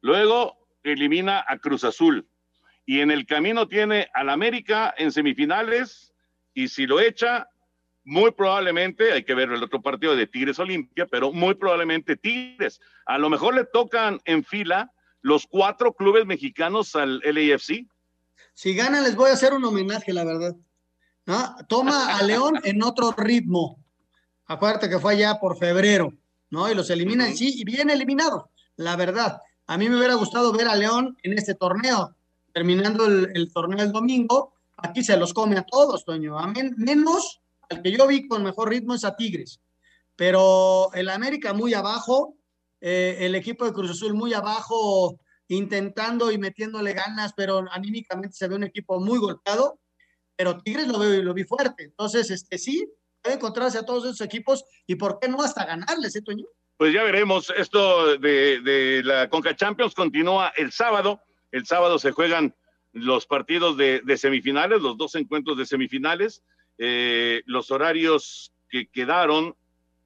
[0.00, 2.28] Luego elimina a Cruz Azul.
[2.86, 6.13] Y en el camino tiene al América en semifinales,
[6.54, 7.48] y si lo echa,
[8.04, 12.80] muy probablemente, hay que ver el otro partido de Tigres Olimpia, pero muy probablemente Tigres.
[13.06, 17.86] A lo mejor le tocan en fila los cuatro clubes mexicanos al LAFC.
[18.52, 20.54] Si gana, les voy a hacer un homenaje, la verdad.
[21.26, 21.56] ¿No?
[21.66, 23.82] Toma a León en otro ritmo.
[24.46, 26.12] Acuérdate que fue allá por febrero,
[26.50, 26.70] ¿no?
[26.70, 27.36] Y los eliminan, uh -huh.
[27.36, 28.44] sí, y bien eliminados,
[28.76, 29.40] la verdad.
[29.66, 32.14] A mí me hubiera gustado ver a León en este torneo,
[32.52, 34.53] terminando el, el torneo el domingo.
[34.76, 36.38] Aquí se los come a todos, Toño.
[36.38, 39.60] A men menos al que yo vi con mejor ritmo es a Tigres.
[40.16, 42.36] Pero el América muy abajo,
[42.80, 48.48] eh, el equipo de Cruz Azul muy abajo, intentando y metiéndole ganas, pero anímicamente se
[48.48, 49.80] ve un equipo muy golpeado.
[50.36, 51.84] Pero Tigres lo, veo, lo vi fuerte.
[51.84, 52.88] Entonces, este sí,
[53.22, 56.44] puede encontrarse a todos esos equipos y por qué no hasta ganarles, ¿eh, Toño?
[56.76, 57.52] Pues ya veremos.
[57.56, 61.20] Esto de, de la Conca Champions continúa el sábado.
[61.52, 62.54] El sábado se juegan
[62.94, 66.42] los partidos de, semifinales, los dos encuentros de semifinales.
[66.78, 69.54] Eh, los horarios que quedaron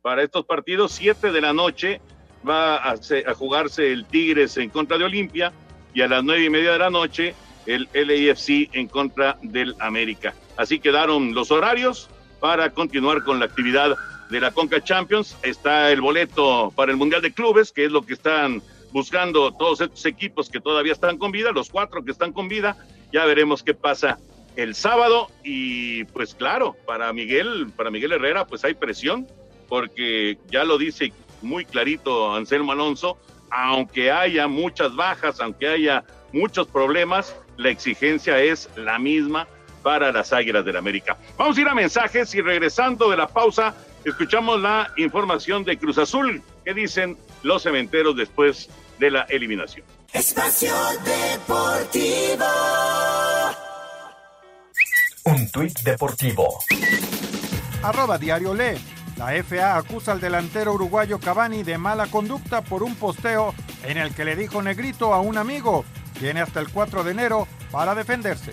[0.03, 2.01] para estos partidos, 7 de la noche
[2.49, 5.53] va a, a, jugarse el Tigres en contra de Olimpia
[5.95, 7.35] y a las nueve y media de la noche
[7.67, 10.35] el LAFC en contra del América.
[10.57, 12.09] Así quedaron los horarios
[12.41, 13.97] para continuar con la actividad
[14.31, 15.37] de la Conca Champions.
[15.43, 19.81] Está el boleto para el Mundial de Clubes, que es lo que están buscando todos
[19.81, 22.77] estos equipos que todavía están con vida, los cuatro que están con vida.
[23.13, 24.19] Ya veremos qué pasa
[24.57, 29.27] el sábado y pues claro, para Miguel, para Miguel Herrera pues hay presión
[29.69, 33.19] porque ya lo dice muy clarito Anselmo Alonso,
[33.51, 39.47] aunque haya muchas bajas, aunque haya muchos problemas, la exigencia es la misma
[39.83, 41.17] para las Águilas del América.
[41.37, 43.75] Vamos a ir a mensajes y regresando de la pausa,
[44.05, 49.87] escuchamos la información de Cruz Azul que dicen los cementeros después de la eliminación.
[50.13, 50.75] Espacio
[51.05, 52.45] Deportivo.
[55.25, 56.59] Un tuit deportivo.
[57.83, 58.79] Arroba Diario Lee.
[59.17, 63.53] La FA acusa al delantero uruguayo Cavani de mala conducta por un posteo
[63.85, 65.85] en el que le dijo negrito a un amigo.
[66.19, 68.53] Tiene hasta el 4 de enero para defenderse.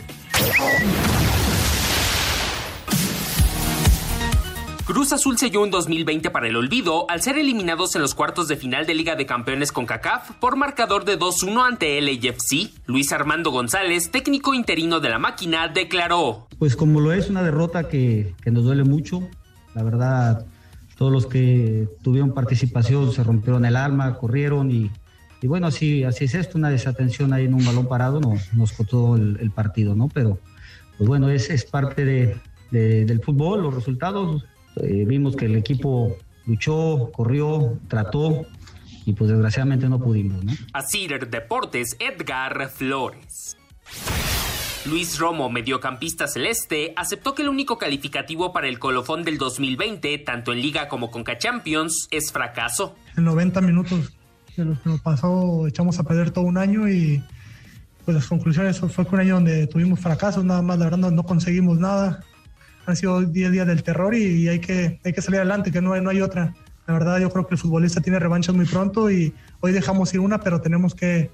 [4.85, 8.55] Cruz Azul selló un 2020 para el olvido al ser eliminados en los cuartos de
[8.55, 12.71] final de Liga de Campeones con CACAF por marcador de 2-1 ante LAFC.
[12.85, 16.45] Luis Armando González, técnico interino de la máquina, declaró.
[16.59, 19.27] Pues como lo es una derrota que, nos duele mucho,
[19.73, 20.45] la verdad
[20.99, 24.91] todos los que tuvieron participación se rompieron el alma, corrieron y,
[25.41, 29.15] bueno, así, así es esto, una desatención ahí en un balón parado nos, nos costó
[29.15, 30.09] el, partido, ¿no?
[30.13, 30.37] Pero
[30.99, 32.37] pues bueno, es, es parte de,
[32.69, 34.45] del fútbol, los resultados
[34.77, 38.45] eh, vimos que el equipo luchó, corrió, trató
[39.05, 40.43] y pues desgraciadamente no pudimos.
[40.43, 40.53] ¿no?
[40.73, 43.57] Así Deportes, Edgar Flores.
[44.85, 50.53] Luis Romo, mediocampista celeste, aceptó que el único calificativo para el colofón del 2020, tanto
[50.53, 52.95] en Liga como Conca Champions, es fracaso.
[53.17, 54.13] En 90 minutos
[54.55, 57.23] de lo que nos pasó, echamos a perder todo un año y
[58.05, 61.11] pues las conclusiones fue que un año donde tuvimos fracasos, nada más, la verdad no,
[61.11, 62.23] no conseguimos nada.
[62.85, 65.93] Han sido 10 días del terror y, hay, que, hay que salir adelante, que no
[65.93, 66.53] hay, no hay otra.
[66.87, 70.19] La verdad yo creo que el futbolista tiene revanchas muy pronto y hoy dejamos ir
[70.19, 71.31] una, pero tenemos que,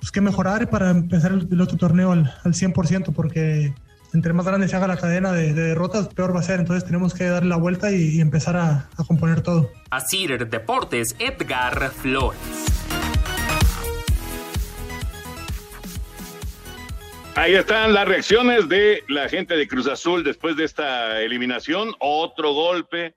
[0.00, 3.74] pues, que mejorar para empezar el, otro torneo al, al 100% porque
[4.14, 6.60] entre más grande se haga la cadena de, derrotas, peor va a ser.
[6.60, 9.70] Entonces tenemos que darle la vuelta y, empezar a, a, componer todo.
[9.90, 12.38] Asir Deportes, Edgar Flores.
[17.36, 21.94] Ahí están las reacciones de la gente de Cruz Azul después de esta eliminación.
[21.98, 23.16] Otro golpe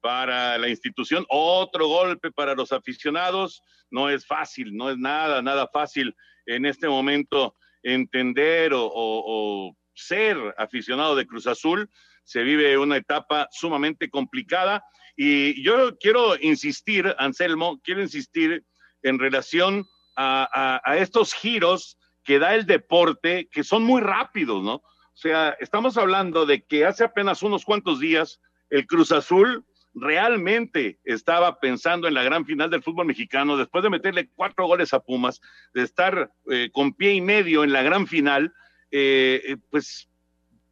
[0.00, 3.62] para la institución, otro golpe para los aficionados.
[3.90, 6.14] No es fácil, no es nada, nada fácil
[6.46, 11.88] en este momento entender o ser aficionado de Cruz Azul.
[12.24, 14.84] Se vive una etapa sumamente complicada
[15.16, 18.64] y yo quiero insistir, Anselmo, quiero insistir
[19.02, 24.74] en relación a, estos giros que da el deporte, que son muy rápidos, ¿no?
[24.74, 30.98] O sea, estamos hablando de que hace apenas unos cuantos días el Cruz Azul realmente
[31.04, 35.00] estaba pensando en la gran final del fútbol mexicano, después de meterle cuatro goles a
[35.00, 35.40] Pumas,
[35.74, 38.54] de estar eh, con pie y medio en la gran final,
[38.90, 40.08] eh, eh, pues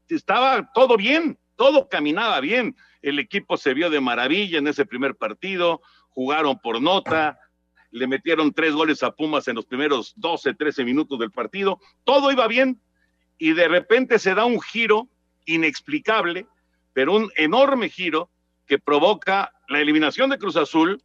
[0.09, 2.77] estaba todo bien, todo caminaba bien.
[3.03, 7.39] El equipo se vio de maravilla en ese primer partido, jugaron por nota,
[7.90, 12.31] le metieron tres goles a Pumas en los primeros 12, 13 minutos del partido, todo
[12.31, 12.81] iba bien
[13.38, 15.09] y de repente se da un giro
[15.46, 16.46] inexplicable,
[16.92, 18.31] pero un enorme giro
[18.66, 21.03] que provoca la eliminación de Cruz Azul,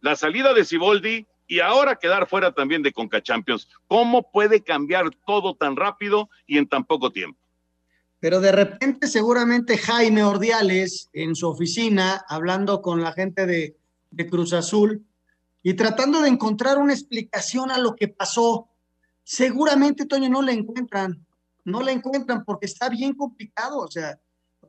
[0.00, 3.68] la salida de Siboldi y ahora quedar fuera también de Conca Champions.
[3.86, 7.38] ¿Cómo puede cambiar todo tan rápido y en tan poco tiempo?
[8.18, 13.76] Pero de repente seguramente Jaime Ordiales en su oficina, hablando con la gente de,
[14.10, 15.04] de Cruz Azul
[15.66, 18.68] y tratando de encontrar una explicación a lo que pasó,
[19.24, 21.26] seguramente, Toño, no la encuentran,
[21.64, 24.16] no la encuentran porque está bien complicado, o sea,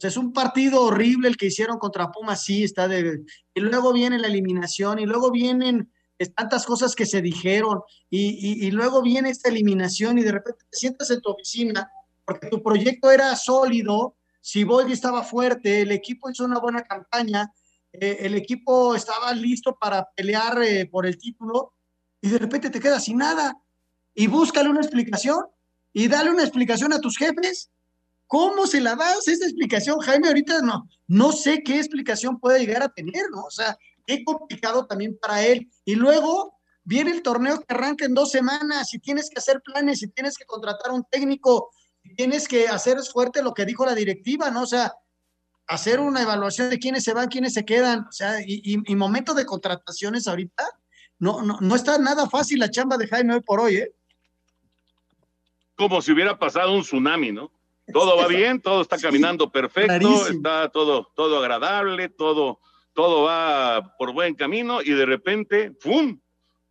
[0.02, 3.24] es un partido horrible el que hicieron contra Pumas, sí, está de...
[3.54, 5.92] Y luego viene la eliminación y luego vienen
[6.34, 11.12] tantas cosas que se dijeron y, luego viene esta eliminación y de repente te sientas
[11.12, 11.92] en tu oficina
[12.26, 17.54] porque tu proyecto era sólido, si Boldi estaba fuerte, el equipo hizo una buena campaña,
[18.00, 21.74] eh, el equipo estaba listo para pelear eh, por el título
[22.22, 23.56] y de repente te quedas sin nada
[24.14, 25.46] y búscale una explicación
[25.94, 27.72] y dale una explicación a tus jefes.
[28.28, 30.28] ¿Cómo se la das esa explicación, Jaime?
[30.28, 33.44] Ahorita no, no sé qué explicación puede llegar a tener, ¿no?
[33.44, 35.72] O sea, qué complicado también para él.
[35.86, 40.04] Y luego viene el torneo que arranca en dos semanas y tienes que hacer planes
[40.04, 41.72] y tienes que contratar un técnico
[42.04, 44.64] y tienes que hacer fuerte lo que dijo la directiva, ¿no?
[44.64, 44.94] O sea,
[45.68, 49.34] hacer una evaluación de quiénes se van, quiénes se quedan, o sea, y, y, momento
[49.34, 50.64] de contrataciones ahorita,
[51.20, 53.92] no, no, no está nada fácil la chamba de Jaime hoy por hoy, ¿eh?
[55.76, 57.52] Como si hubiera pasado un tsunami, ¿no?
[57.94, 62.60] Todo va bien, todo está caminando perfecto, está todo, todo agradable, todo,
[62.94, 66.20] todo va por buen camino y de repente, ¡fum!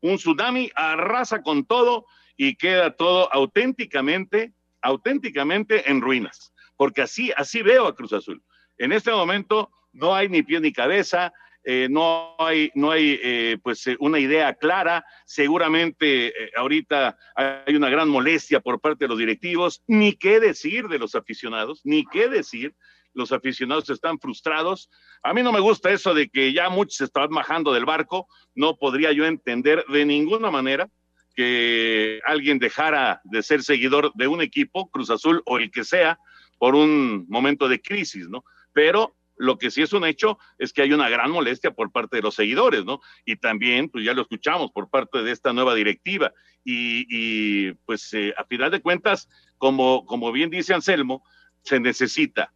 [0.02, 2.06] Un tsunami arrasa con todo
[2.36, 6.52] y queda todo auténticamente, auténticamente en ruinas.
[6.76, 8.42] Porque así, así veo a Cruz Azul.
[8.78, 11.32] En este momento no hay ni pie ni cabeza,
[11.68, 15.04] eh, no hay, no hay eh, pues eh, una idea clara.
[15.24, 19.82] Seguramente ahorita hay una gran molestia por parte de los directivos.
[19.88, 22.74] Ni qué decir de los aficionados, ni qué decir
[23.14, 24.90] los aficionados están frustrados.
[25.24, 28.28] A mí no me gusta eso de que ya muchos estaban bajando del barco.
[28.54, 30.88] No podría yo entender de ninguna manera
[31.34, 36.18] que alguien dejara de ser seguidor de un equipo, Cruz Azul o el que sea,
[36.58, 38.44] por un momento de crisis, ¿no?
[38.76, 42.16] Pero lo que sí es un hecho es que hay una gran molestia por parte
[42.16, 43.00] de los seguidores, ¿no?
[43.24, 46.34] Y también, pues ya lo escuchamos, por parte de esta nueva directiva.
[46.62, 51.24] Y, pues eh, a final de cuentas, como, como bien dice Anselmo,
[51.62, 52.52] se necesita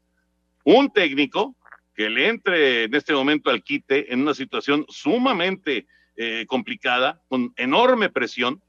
[0.63, 1.57] un técnico
[1.95, 7.55] que le entre en este momento al quite en una situación sumamente eh, complicada, con
[7.57, 8.63] enorme presión,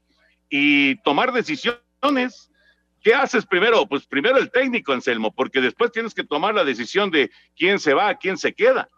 [0.48, 2.50] y tomar decisiones.
[3.02, 3.86] ¿Qué haces primero?
[3.88, 7.94] Pues primero el técnico, Anselmo, porque después tienes que tomar la decisión de quién se
[7.94, 8.88] va, quién se queda.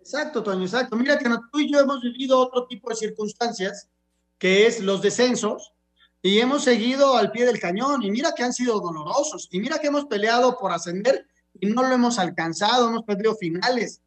[0.00, 0.96] Exacto, Toño, exacto.
[0.96, 3.88] Mira que tú y yo hemos vivido otro tipo de circunstancias,
[4.38, 5.72] que es los descensos,
[6.22, 9.78] y hemos seguido al pie del cañón y mira que han sido dolorosos y mira
[9.78, 11.26] que hemos peleado por ascender
[11.60, 14.00] y no lo hemos alcanzado, hemos perdido finales,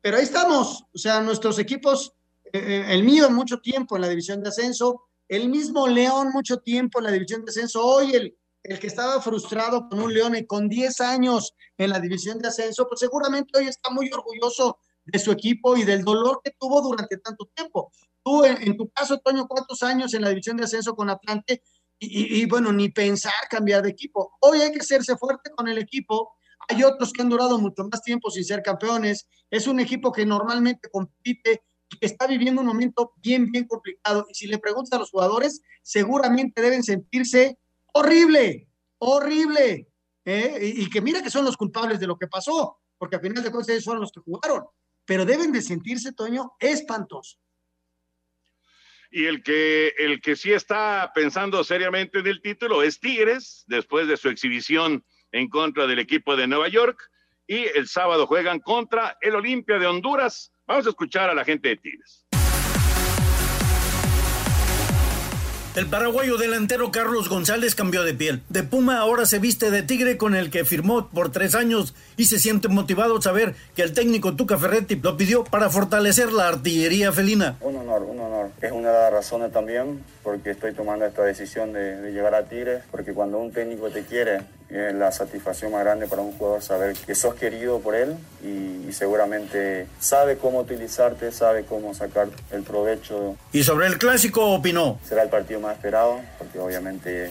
[0.00, 2.14] pero ahí estamos, o sea, nuestros equipos,
[2.52, 6.58] eh, eh, el mío mucho tiempo en la división de ascenso, el mismo León mucho
[6.58, 10.36] tiempo en la división de ascenso, hoy el, el que estaba frustrado con un León
[10.36, 14.78] y con 10 años en la división de ascenso, pues seguramente hoy está muy orgulloso
[15.04, 17.92] de su equipo y del dolor que tuvo durante tanto tiempo.
[18.24, 21.62] Tú, en, tu caso, Toño, ¿cuántos años en la división de ascenso con Atlante?
[21.98, 24.36] Y, bueno, ni pensar cambiar de equipo.
[24.40, 26.34] Hoy hay que hacerse fuerte con el equipo.
[26.68, 29.26] Hay otros que han durado mucho más tiempo sin ser campeones.
[29.48, 34.26] Es un equipo que normalmente compite que está viviendo un momento bien, bien complicado.
[34.28, 37.58] Y si le preguntas a los jugadores, seguramente deben sentirse
[37.92, 38.68] horrible,
[38.98, 39.88] horrible.
[40.24, 40.72] ¿eh?
[40.76, 43.50] Y, que mira que son los culpables de lo que pasó, porque al final de
[43.50, 44.64] cuentas ellos fueron los que jugaron.
[45.04, 47.38] Pero deben de sentirse, Toño, espantosos
[49.10, 54.08] y el que, el que sí está pensando seriamente en el título es Tigres, después
[54.08, 56.98] de su exhibición en contra del equipo de Nueva York,
[57.46, 60.52] y el sábado juegan contra el Olimpia de Honduras.
[60.66, 62.26] Vamos a escuchar a la gente de Tigres.
[65.76, 68.42] El paraguayo delantero Carlos González cambió de piel.
[68.48, 72.24] De Puma ahora se viste de Tigre con el que firmó por tres años y
[72.24, 77.12] se siente motivado saber que el técnico Tuca Ferretti lo pidió para fortalecer la artillería
[77.12, 77.58] felina.
[77.60, 78.35] Un honor, un honor.
[78.60, 82.82] Es una de las razones también porque estoy tomando esta decisión de, llegar a Tigres,
[82.90, 86.96] porque cuando un técnico te quiere, es la satisfacción más grande para un jugador saber
[86.96, 92.62] que sos querido por él y, y, seguramente sabe cómo utilizarte, sabe cómo sacar el
[92.62, 93.36] provecho.
[93.52, 94.98] Y sobre el clásico opinó.
[95.04, 97.30] Será el partido más esperado, porque obviamente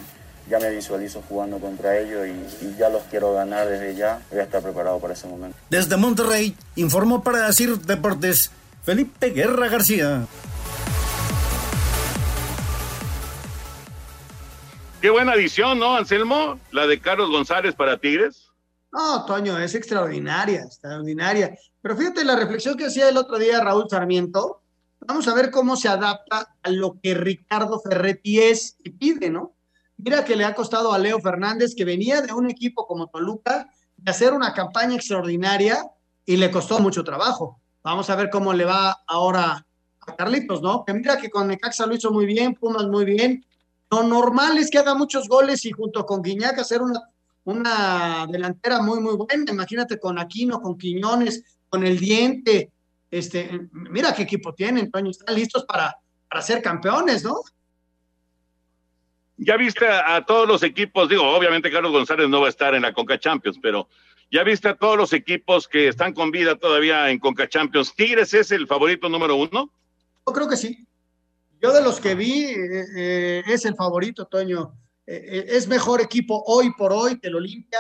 [0.49, 4.19] ya me visualizo jugando contra ellos y, ya los quiero ganar desde ya.
[4.29, 5.57] Voy a estar preparado para ese momento.
[5.69, 8.51] Desde Monterrey, informó para decir Deportes
[8.83, 10.27] Felipe Guerra García.
[15.05, 16.59] Qué buena adición, ¿no, Anselmo?
[16.71, 18.49] La de Carlos González para Tigres.
[18.91, 21.55] No, Toño, es extraordinaria, extraordinaria.
[21.79, 24.63] Pero fíjate la reflexión que hacía el otro día Raúl Sarmiento.
[25.01, 29.53] Vamos a ver cómo se adapta a lo que Ricardo Ferretti es y pide, ¿no?
[29.97, 33.69] Mira que le ha costado a Leo Fernández, que venía de un equipo como Toluca,
[33.97, 35.85] de hacer una campaña extraordinaria
[36.25, 37.61] y le costó mucho trabajo.
[37.83, 39.67] Vamos a ver cómo le va ahora
[39.99, 40.83] a Carlitos, ¿no?
[40.83, 43.45] Que mira que con Necaxa lo hizo muy bien, Pumas muy bien.
[43.95, 47.01] Lo normal es que haga muchos goles y junto con Guiñac hacer una,
[47.45, 49.51] una delantera muy, muy buena.
[49.51, 52.71] Imagínate con Aquino, con Quiñones, con el Diente.
[53.09, 55.11] Este, mira qué equipo tienen, Toño.
[55.11, 55.97] Están listos para,
[56.29, 57.41] para ser campeones, ¿no?
[59.37, 62.83] ya viste a, todos los equipos, digo, obviamente Carlos González no va a estar en
[62.83, 63.89] la Conca Champions, pero
[64.31, 67.93] ya viste a todos los equipos que están con vida todavía en Conca Champions.
[67.95, 69.69] ¿Tigres es el favorito número uno?
[70.25, 70.85] Yo creo que sí.
[71.61, 74.77] Yo de los que vi eh, eh, es el favorito, Toño.
[75.05, 77.79] Eh, es mejor equipo hoy por hoy que el Olimpia.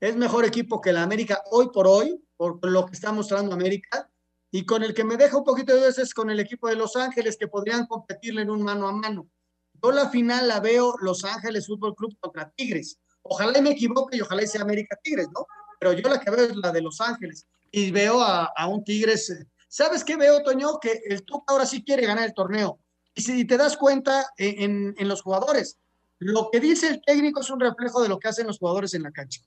[0.00, 4.10] Es mejor equipo que el América hoy por hoy, por lo que está mostrando América.
[4.50, 6.76] Y con el que me deja un poquito de dudas es con el equipo de
[6.76, 9.28] Los Ángeles, que podrían competirle en un mano a mano.
[9.82, 12.98] Yo la final la veo Los Ángeles Fútbol Club contra Tigres.
[13.22, 15.46] Ojalá me equivoque y ojalá sea América Tigres, ¿no?
[15.80, 19.30] Pero yo la que veo es la de Los Ángeles y veo a, un Tigres.
[19.30, 20.78] Eh, ¿Sabes qué veo, Toño?
[20.80, 22.78] Que el Tuca ahora sí quiere ganar el torneo.
[23.14, 25.78] Y si te das cuenta en, en los jugadores,
[26.18, 29.02] lo que dice el técnico es un reflejo de lo que hacen los jugadores en
[29.02, 29.40] la cancha.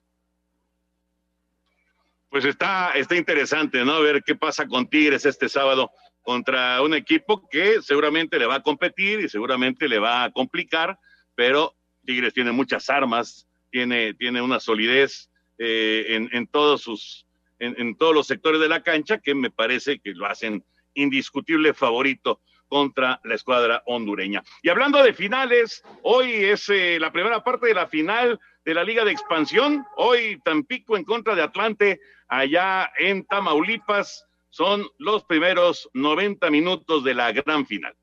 [2.30, 4.02] Pues está, está interesante, ¿no?
[4.02, 8.62] Ver qué pasa con Tigres este sábado contra un equipo que seguramente le va a
[8.64, 11.00] competir y seguramente le va a complicar,
[11.36, 11.74] pero
[12.06, 17.26] Tigres tiene muchas armas, tiene, tiene una solidez eh, en, en, todos sus,
[17.60, 22.42] en, todos los sectores de la cancha que me parece que lo hacen indiscutible favorito
[22.68, 24.44] contra la escuadra hondureña.
[24.62, 28.84] Y hablando de finales, hoy es eh, la primera parte de la final de la
[28.84, 29.86] Liga de Expansión.
[29.96, 37.14] Hoy Tampico en contra de Atlante, allá en Tamaulipas son los primeros 90 minutos de
[37.14, 37.96] la gran final.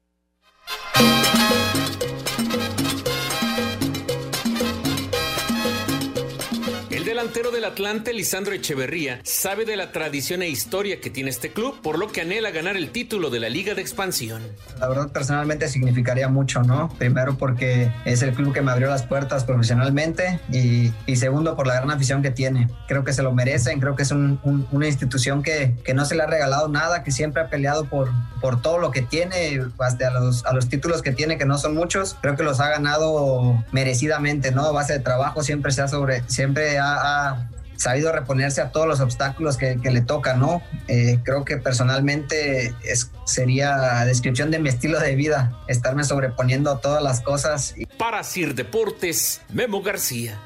[7.35, 11.75] Delantero del Atlante, Lisandro Echeverría, sabe de la tradición e historia que tiene este club,
[11.83, 14.41] por lo que anhela ganar el título de la Liga de Expansión.
[14.79, 16.91] La verdad, personalmente significaría mucho, ¿no?
[16.97, 21.75] Primero porque es el club que me abrió las puertas profesionalmente y, segundo por la
[21.75, 22.69] gran afición que tiene.
[22.87, 26.23] Creo que se lo merecen, creo que es una institución que, que, no se le
[26.23, 30.47] ha regalado nada, que siempre ha peleado por, por todo lo que tiene, hasta los,
[30.47, 32.17] a los títulos que tiene, que no son muchos.
[32.21, 34.67] Creo que los ha ganado merecidamente, ¿no?
[34.67, 37.24] A base de trabajo siempre se ha sobre, siempre ha ha
[37.77, 40.63] sabido reponerse a todos los obstáculos que, le tocan, ¿no?
[40.89, 46.81] Eh, creo que personalmente es, sería descripción de mi estilo de vida, estarme sobreponiendo a
[46.81, 47.75] todas las cosas.
[47.99, 50.39] Para Sir Deportes, Memo García.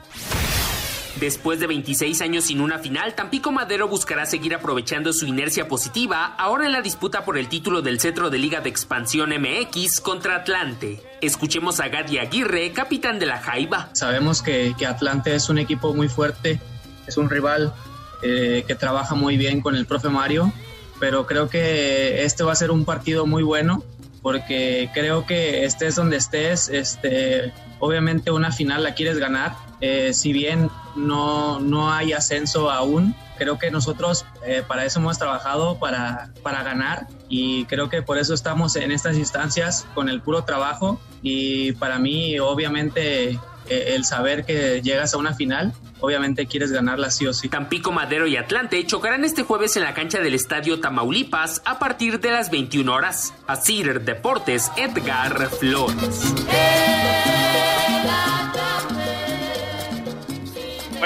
[1.20, 6.36] Después de 26 años sin una final, Tampico Madero buscará seguir aprovechando su inercia positiva
[6.38, 10.36] ahora en la disputa por el título del cetro de Liga de Expansión MX contra
[10.36, 11.02] Atlante.
[11.20, 13.88] Escuchemos a Gadi Aguirre, capitán de la Jaiba.
[13.94, 16.60] Sabemos que, Atlante es un equipo muy fuerte,
[17.08, 17.74] es un rival
[18.22, 20.52] eh, que trabaja muy bien con el profe Mario,
[21.00, 23.82] pero creo que este va a ser un partido muy bueno
[24.22, 29.67] porque creo que estés donde estés, este, obviamente una final la quieres ganar.
[29.80, 35.18] Eh, si bien no, no hay ascenso aún, creo que nosotros eh, para eso hemos
[35.18, 40.20] trabajado, para, para ganar y creo que por eso estamos en estas instancias con el
[40.20, 46.46] puro trabajo y para mí obviamente eh, el saber que llegas a una final obviamente
[46.46, 47.48] quieres ganarla sí o sí.
[47.48, 52.20] Tampico, Madero y Atlante chocarán este jueves en la cancha del Estadio Tamaulipas a partir
[52.20, 53.34] de las 21 horas.
[53.46, 56.34] Asir Deportes, Edgar Flores.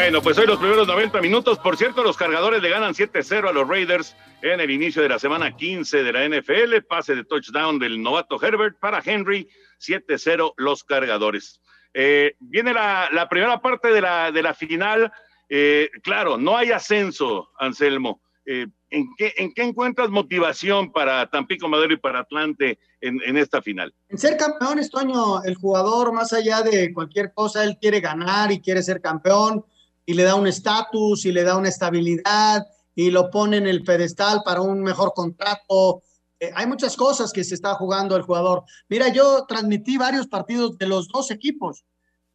[0.02, 1.60] Bueno, pues hoy los primeros 90 minutos.
[1.60, 5.20] Por cierto, los cargadores le ganan 7-0 a los Raiders en el inicio de la
[5.20, 6.84] semana 15 de la NFL.
[6.88, 9.48] Pase de touchdown del novato Herbert para Henry.
[9.80, 11.60] 7-0 los cargadores.
[11.94, 15.12] Eh, viene la, la, primera parte de la, de la final.
[15.48, 18.22] Eh, claro, no hay ascenso, Anselmo.
[18.44, 23.36] Eh, ¿en, qué, ¿En qué encuentras motivación para Tampico Madero y para Atlante en, en
[23.36, 23.94] esta final?
[24.08, 28.60] En ser campeón, Estoño, el jugador, más allá de cualquier cosa, él quiere ganar y
[28.60, 29.64] quiere ser campeón
[30.04, 33.82] y le da un estatus y le da una estabilidad y lo pone en el
[33.82, 36.02] pedestal para un mejor contrato.
[36.40, 38.64] Eh, hay muchas cosas que se está jugando el jugador.
[38.88, 41.84] Mira, yo transmití varios partidos de los dos equipos.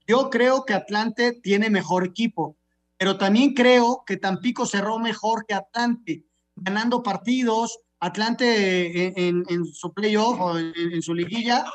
[0.07, 2.55] Yo creo que Atlante tiene mejor equipo,
[2.97, 6.23] pero también creo que Tampico cerró mejor que Atlante,
[6.55, 7.79] ganando partidos.
[7.99, 11.65] Atlante en, en, su playoff o en su liguilla,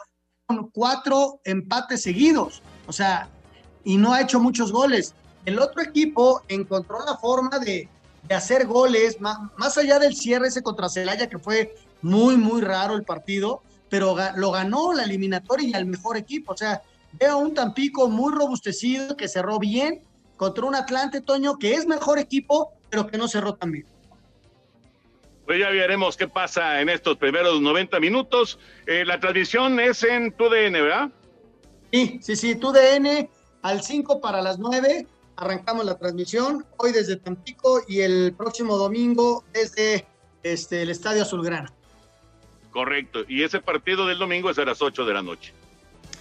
[0.47, 2.63] con cuatro empates seguidos.
[2.87, 3.29] O sea,
[3.85, 5.15] y no ha hecho muchos goles.
[5.45, 7.89] El otro equipo encontró la forma de,
[8.29, 12.61] de hacer goles, más, más, allá del cierre ese contra Celaya, que fue muy, muy
[12.61, 16.53] raro el partido, pero lo ganó la eliminatoria y al mejor equipo.
[16.53, 16.83] O sea,
[17.19, 20.03] veo un Tampico muy robustecido, que cerró bien,
[20.37, 23.87] contra un Atlante, Toño, que es mejor equipo, pero que no cerró tan bien.
[25.45, 28.59] Pues ya veremos qué pasa en estos primeros 90 minutos.
[28.87, 31.11] Eh, la transmisión es en TUDN, ¿verdad?
[31.93, 33.29] Sí, sí, sí, TUDN
[33.61, 39.45] al 5 para las 9 arrancamos la transmisión hoy desde Tampico y el próximo domingo
[39.53, 40.07] desde
[40.43, 41.73] este, el Estadio Azulgrana.
[42.71, 45.53] Correcto, y ese partido del domingo es a las 8 de la noche.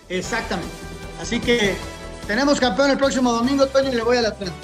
[0.09, 0.73] Exactamente.
[1.19, 1.75] Así que
[2.27, 4.55] tenemos campeón el próximo domingo, Toño, y le voy a la Atlanta.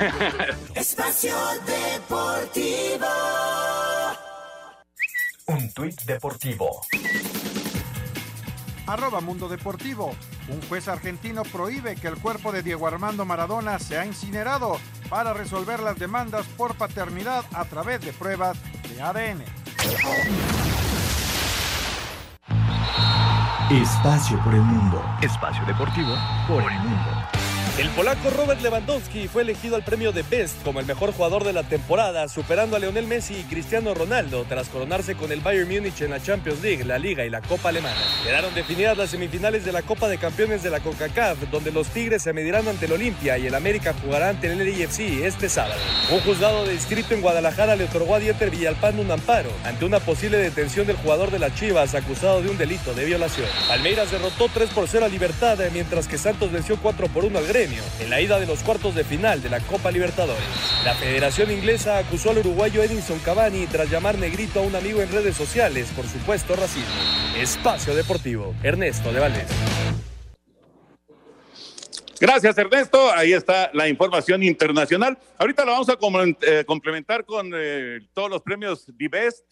[0.74, 1.34] Espacio
[1.66, 3.06] Deportivo.
[5.46, 6.80] Un tuit deportivo.
[8.90, 10.14] Arroba Mundo Deportivo.
[10.48, 14.78] Un juez argentino prohíbe que el cuerpo de Diego Armando Maradona sea incinerado
[15.08, 19.44] para resolver las demandas por paternidad a través de pruebas de ADN.
[23.70, 25.02] Espacio por el mundo.
[25.22, 26.14] Espacio deportivo
[26.48, 27.39] por el mundo.
[27.80, 31.54] El polaco Robert Lewandowski fue elegido al premio de Best como el mejor jugador de
[31.54, 36.02] la temporada, superando a Lionel Messi y Cristiano Ronaldo tras coronarse con el Bayern Múnich
[36.02, 37.96] en la Champions League, la Liga y la Copa Alemana.
[38.22, 42.22] Quedaron definidas las semifinales de la Copa de Campeones de la CONCACAF, donde los Tigres
[42.22, 45.80] se medirán ante el Olimpia y el América jugará ante el LAFC este sábado.
[46.12, 50.00] Un juzgado de distrito en Guadalajara le otorgó a Dieter Villalpando un amparo ante una
[50.00, 53.48] posible detención del jugador de las Chivas acusado de un delito de violación.
[53.68, 57.46] Palmeiras derrotó 3 por 0 a Libertad, mientras que Santos venció 4 por 1 al
[57.46, 57.69] Gremio
[58.00, 60.42] en la ida de los cuartos de final de la Copa Libertadores.
[60.84, 65.10] La Federación Inglesa acusó al uruguayo Edinson Cavani tras llamar negrito a un amigo en
[65.10, 66.94] redes sociales por supuesto racismo.
[67.36, 69.48] Espacio Deportivo, Ernesto de Valdés.
[72.20, 73.10] Gracias, Ernesto.
[73.12, 75.18] Ahí está la información internacional.
[75.38, 75.98] Ahorita la vamos a
[76.42, 79.44] eh, complementar con eh, todos los premios Divest.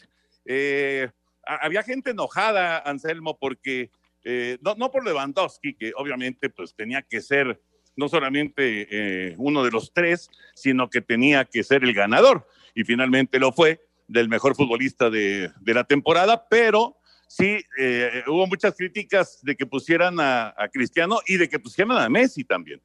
[0.45, 1.09] Eh,
[1.47, 3.91] había gente enojada, Anselmo, porque
[4.25, 7.61] eh, no, no por Lewandowski, que obviamente pues tenía que ser
[7.99, 12.47] no solamente eh, uno de los tres, sino que tenía que ser el ganador.
[12.73, 16.97] Y finalmente lo fue del mejor futbolista de, de la temporada, pero
[17.27, 22.09] sí eh, hubo muchas críticas de que pusieran a, Cristiano y de que pusieran a
[22.09, 22.81] Messi también.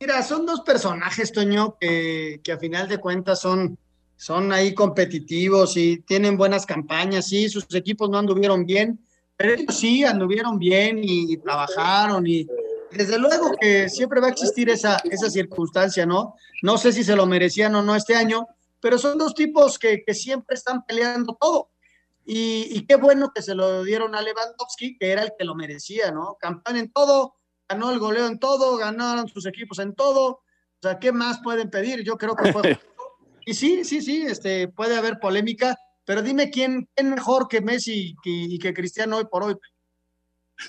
[0.00, 3.76] Mira, son dos personajes, Toño, que, que a final de cuentas son,
[4.16, 8.98] son ahí competitivos y tienen buenas campañas, sí, sus equipos no anduvieron bien,
[9.36, 12.46] pero ellos sí anduvieron bien y trabajaron y
[12.96, 16.34] desde luego que siempre va a existir esa, esa circunstancia, ¿no?
[16.62, 18.46] No sé si se lo merecían o no este año,
[18.80, 21.70] pero son dos tipos que, que siempre están peleando todo.
[22.24, 25.54] Y, y, qué bueno que se lo dieron a Lewandowski, que era el que lo
[25.54, 26.36] merecía, ¿no?
[26.40, 27.36] Campeón en todo,
[27.68, 30.26] ganó el goleo en todo, ganaron sus equipos en todo.
[30.28, 30.42] O
[30.82, 32.02] sea, ¿qué más pueden pedir?
[32.02, 32.78] Yo creo que fue.
[33.46, 38.10] y sí, sí, sí, este, puede haber polémica, pero dime quién, quién mejor que Messi
[38.10, 39.56] y que, y que Cristiano hoy por hoy.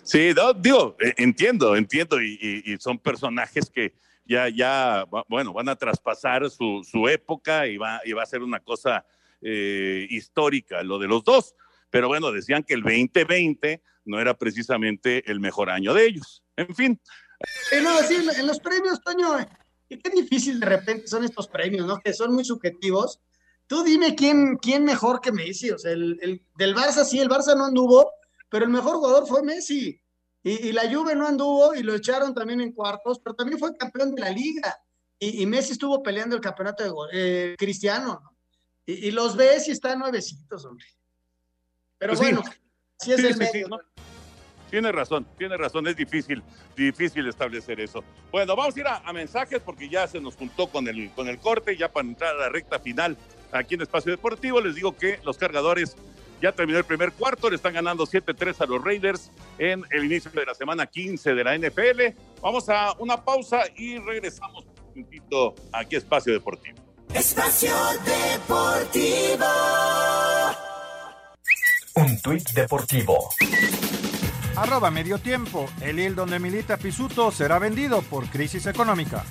[0.03, 3.93] Sí, no, digo, eh, entiendo, entiendo, y, y, y, son personajes que
[4.25, 8.43] ya, ya, bueno, van a traspasar su, su época y va, y va a ser
[8.43, 9.05] una cosa
[9.41, 11.55] eh, histórica, lo de los dos.
[11.89, 16.43] pero bueno, decían que el 2020 no era precisamente el mejor año de ellos.
[16.55, 16.99] En fin.
[17.71, 19.47] Eh, no, sí, en los premios, Toño, eh,
[19.89, 21.99] qué difícil de repente son estos premios, ¿no?
[21.99, 23.19] Que son muy subjetivos.
[23.67, 25.71] Tú dime quién, quién mejor que Messi.
[25.71, 28.11] O sea, el, el, del Barça sí, el Barça no anduvo,
[28.50, 30.02] pero el mejor jugador fue Messi.
[30.43, 33.76] Y, y, la Juve no anduvo y lo echaron también en cuartos, pero también fue
[33.76, 34.78] campeón de la liga.
[35.20, 36.91] Y, y Messi estuvo peleando el campeonato de
[37.52, 38.22] eh, Cristiano.
[38.24, 38.38] ¿no?
[38.86, 40.86] Y, y, los ves y están nuevecitos, hombre.
[41.98, 42.43] Pero pues bueno,
[43.00, 43.68] sí, así es sí, el sí, medio.
[44.70, 46.43] Tiene razón, tiene razón, es difícil,
[46.76, 48.04] difícil establecer eso.
[48.32, 51.28] Bueno, vamos a ir a, a, mensajes porque ya se nos juntó con el, con
[51.30, 53.18] el corte, ya para entrar a la recta final
[53.52, 54.60] aquí en Espacio Deportivo.
[54.60, 55.95] Les digo que los cargadores
[56.41, 60.31] ya terminó el primer cuarto, le están ganando 7-3 a los Raiders en el inicio
[60.31, 62.17] de la semana 15 de la NFL.
[62.41, 66.77] Vamos a una pausa y regresamos un momentito aquí a Espacio Deportivo.
[67.13, 67.73] Espacio
[68.05, 69.45] Deportivo.
[71.95, 73.29] Un tuit deportivo.
[74.55, 75.67] Arroba medio tiempo.
[75.81, 79.23] El hil donde milita Pisuto será vendido por crisis económica.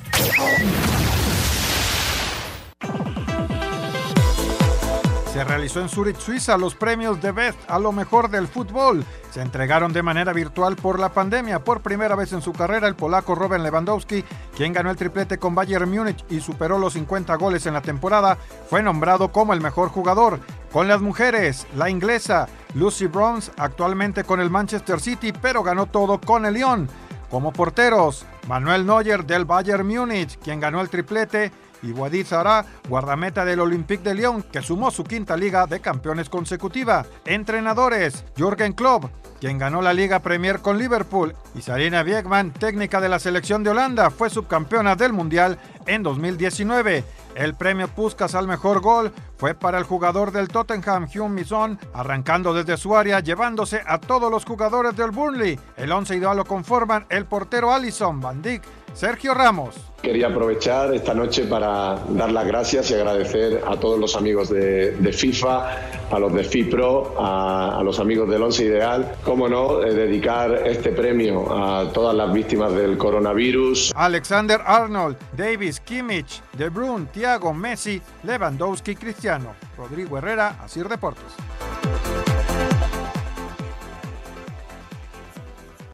[5.37, 9.05] Se realizó en Zurich, Suiza, los premios de Best a lo mejor del fútbol.
[9.30, 11.62] Se entregaron de manera virtual por la pandemia.
[11.62, 14.24] Por primera vez en su carrera, el polaco Robert Lewandowski,
[14.57, 18.39] quien ganó el triplete con Bayern Múnich y superó los 50 goles en la temporada,
[18.70, 20.41] fue nombrado como el mejor jugador.
[20.72, 26.18] Con las mujeres, la inglesa Lucy Bronze, actualmente con el Manchester City, pero ganó todo
[26.18, 26.89] con el Lyon.
[27.28, 31.53] Como porteros, Manuel Neuer del Bayern Múnich, quien ganó el triplete,
[31.83, 37.05] y Zara, guardameta del Olympique de Lyon, que sumó su quinta Liga de Campeones consecutiva.
[37.24, 39.05] Entrenadores, Jürgen Klopp,
[39.41, 43.70] quien ganó la Liga Premier con Liverpool, y Sarina Wiegman, técnica de la selección de
[43.70, 47.05] Holanda, fue subcampeona del Mundial en 2019.
[47.35, 52.55] El premio Puskas al mejor gol fue para el jugador del Tottenham, Hugh Mison, arrancando
[52.55, 55.61] desde su área, llevándose a todos los jugadores del Burnley.
[55.77, 58.62] El once ideal lo conforman el portero Allison, Van Dijk,
[58.97, 59.74] Sergio Ramos.
[60.01, 64.92] Quería aprovechar esta noche para dar las gracias y agradecer a todos los amigos de,
[64.92, 69.16] de FIFA, a los de FIPRO, a, a, los amigos del Once Ideal.
[69.22, 73.92] Cómo no, eh, dedicar este premio a todas las víctimas del coronavirus.
[73.94, 79.55] Alexander Arnold, Davis, Kimmich, De Bruyne, Thiago, Messi, Lewandowski, Cristiano.
[79.76, 81.34] Rodrigo Herrera, Asir Deportes.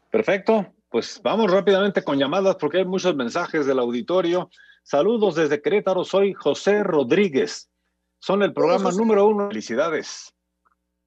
[0.09, 4.51] Perfecto, pues vamos rápidamente con llamadas porque hay muchos mensajes del auditorio.
[4.83, 7.71] Saludos desde Querétaro, soy José Rodríguez.
[8.19, 8.97] Son el programa José.
[8.99, 9.47] número uno.
[9.47, 10.31] Felicidades.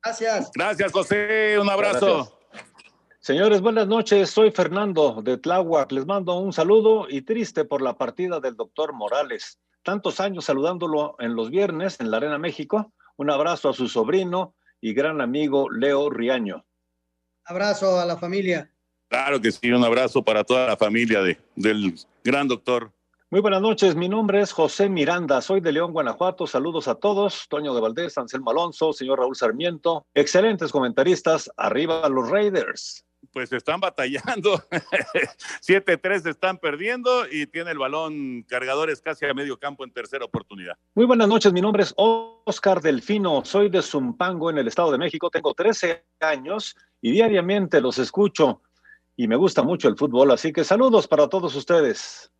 [0.02, 0.50] Gracias.
[0.52, 1.56] Gracias, José.
[1.60, 2.34] Un abrazo.
[2.50, 2.72] Gracias.
[3.20, 4.28] Señores, buenas noches.
[4.28, 5.92] Soy Fernando de Tláhuac.
[5.92, 9.60] Les mando un saludo y triste por la partida del doctor Morales.
[9.84, 12.92] Tantos años saludándolo en los viernes en la Arena México.
[13.16, 16.66] Un abrazo a su sobrino y gran amigo Leo Riaño.
[17.44, 18.72] Abrazo a la familia.
[19.08, 21.94] Claro que sí, un abrazo para toda la familia de, del
[22.24, 22.92] gran doctor.
[23.28, 26.46] Muy buenas noches, mi nombre es José Miranda, soy de León, Guanajuato.
[26.46, 30.06] Saludos a todos, Toño de Valdés, Anselmo Alonso, señor Raúl Sarmiento.
[30.14, 33.04] Excelentes comentaristas, arriba los Raiders.
[33.32, 34.62] Pues están batallando,
[35.60, 40.74] 7-3 están perdiendo y tiene el balón cargadores casi a medio campo en tercera oportunidad.
[40.94, 44.98] Muy buenas noches, mi nombre es Oscar Delfino, soy de Zumpango en el Estado de
[44.98, 48.62] México, tengo 13 años y diariamente los escucho
[49.16, 52.30] y me gusta mucho el fútbol, así que saludos para todos ustedes.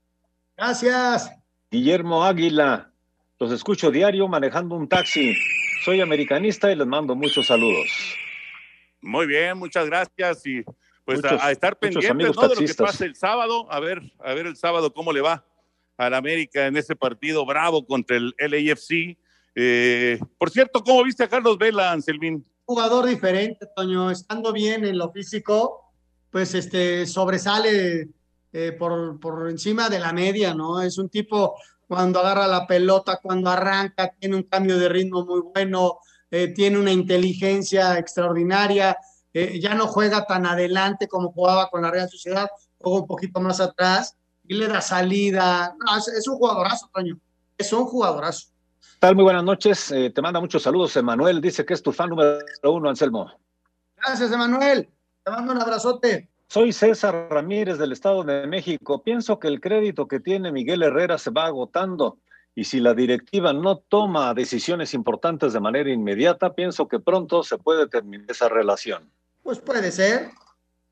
[0.57, 1.31] Gracias.
[1.71, 2.93] Guillermo Águila,
[3.39, 5.35] los escucho diario manejando un taxi.
[5.85, 7.89] Soy americanista y les mando muchos saludos.
[9.01, 10.63] Muy bien, muchas gracias y
[11.05, 12.49] pues muchos, a, a, estar pendientes ¿no?
[12.49, 15.45] de lo que pase el sábado, a ver, a ver el sábado cómo le va
[15.97, 19.17] al América en ese partido bravo contra el LAFC.
[19.55, 22.45] Eh, por cierto, ¿cómo viste a Carlos Vela, Anselmín?
[22.65, 25.86] Jugador diferente, Toño, estando bien en lo físico,
[26.31, 28.11] pues este sobresale
[28.59, 30.81] eh, por, por encima de la media, ¿no?
[30.81, 31.57] Es un tipo
[31.87, 35.99] cuando agarra la pelota, cuando arranca, tiene un cambio de ritmo muy bueno,
[36.31, 38.97] eh, tiene una inteligencia extraordinaria,
[39.35, 42.49] eh, ya no juega tan adelante como jugaba con la Real Sociedad,
[42.79, 44.17] juega un poquito más atrás
[44.49, 45.77] y le da salida.
[45.85, 47.19] No, es, es, un jugadorazo, Toño,
[47.59, 48.49] es un jugadorazo.
[48.99, 52.39] Tal, muy buenas noches, te manda muchos saludos, Emanuel, dice que es tu fan número
[52.63, 53.31] uno, Anselmo.
[53.99, 54.89] Gracias, Emanuel,
[55.27, 56.29] te mando un abrazote.
[56.47, 59.03] Soy César Ramírez del Estado de México.
[59.03, 62.19] Pienso que el crédito que tiene Miguel Herrera se va agotando
[62.55, 67.59] y si la directiva no toma decisiones importantes de manera inmediata, pienso que pronto se
[67.59, 69.11] puede terminar esa relación.
[69.43, 70.31] Pues puede ser,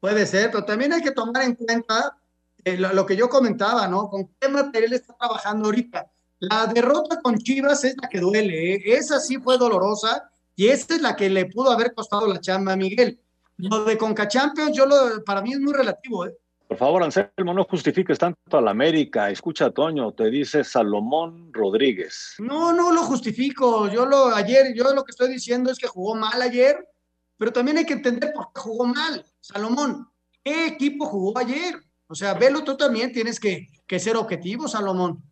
[0.01, 2.17] puede ser, pero también hay que tomar en cuenta
[2.65, 4.11] eh, lo, lo, que yo comentaba, ¿no?
[4.11, 6.11] ¿Con qué material está trabajando ahorita?
[6.41, 8.83] La derrota con Chivas es la que duele, ¿eh?
[8.85, 12.73] esa sí fue dolorosa Y esta es la que le pudo haber costado la chamba
[12.73, 13.21] a Miguel.
[13.59, 16.37] Lo de Conca Champions, yo lo, para mí es muy relativo, ¿eh?
[16.67, 19.31] Por favor, Anselmo, no justifiques tanto a la América.
[19.31, 22.35] Escucha, Toño, te dice Salomón Rodríguez.
[22.39, 23.89] No, no lo justifico.
[23.91, 26.89] Yo lo ayer, yo lo que estoy diciendo es que jugó mal ayer,
[27.37, 29.25] pero también hay que entender por qué jugó mal.
[29.41, 30.09] Salomón,
[30.43, 31.75] ¿qué equipo jugó ayer?
[32.09, 35.23] O sea, velo tú también, tienes que, que ser objetivo, Salomón.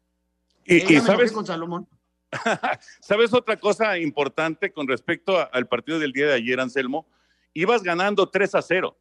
[0.66, 1.89] Y, Eh, y sabes, con Salomón.
[3.01, 7.07] ¿sabes otra cosa importante con respecto a- al partido del día de ayer, Anselmo?
[7.55, 8.99] Ibas ganando 3 a 0.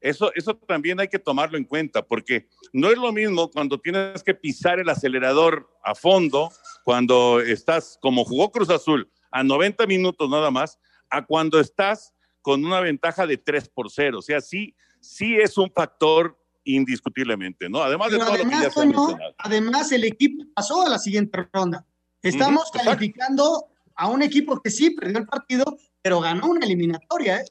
[0.00, 4.22] Eso, eso también hay que tomarlo en cuenta, porque no es lo mismo cuando tienes
[4.22, 6.50] que pisar el acelerador a fondo,
[6.84, 10.78] cuando estás, como jugó Cruz Azul, a 90 minutos nada más,
[11.10, 14.18] a cuando estás con una ventaja de 3 por 0.
[14.18, 17.82] O sea, sí, sí es un factor indiscutiblemente, ¿no?
[17.82, 19.34] Además de Pero todo lo que ya además, se mencionado.
[19.38, 21.86] además el equipo pasó a la siguiente ronda.
[22.22, 22.90] Estamos Ujú, exacto.
[22.90, 27.44] calificando a un equipo que sí perdió el partido, pero ganó una eliminatoria, ¿eh?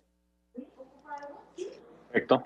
[2.16, 2.44] Perfecto.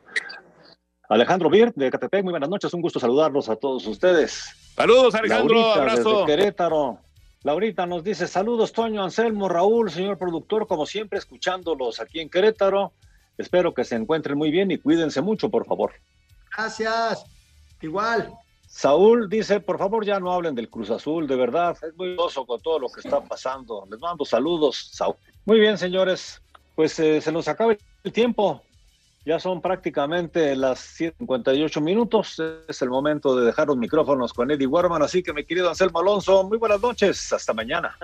[1.09, 2.73] Alejandro Bir, de Catepec, muy buenas noches.
[2.73, 4.73] Un gusto saludarlos a todos ustedes.
[4.75, 6.09] Saludos, Alejandro, Laurita, abrazo.
[6.09, 6.99] desde Querétaro.
[7.43, 12.93] Laurita nos dice saludos, Toño, Anselmo, Raúl, señor productor, como siempre, escuchándolos aquí en Querétaro.
[13.37, 15.93] Espero que se encuentren muy bien y cuídense mucho, por favor.
[16.55, 17.25] Gracias.
[17.79, 18.33] Igual.
[18.65, 22.45] Saúl dice, por favor, ya no hablen del Cruz Azul, de verdad, es muy oso
[22.45, 23.87] con todo lo que está pasando.
[23.89, 25.15] Les mando saludos, Saúl.
[25.45, 26.41] Muy bien, señores,
[26.75, 28.63] pues eh, se nos acaba el tiempo.
[29.29, 32.41] Ya son prácticamente las 7:58 minutos.
[32.67, 35.03] Es el momento de dejar los micrófonos con Eddie Warman.
[35.03, 37.31] Así que, mi querido Anselmo Alonso, muy buenas noches.
[37.31, 37.95] Hasta mañana.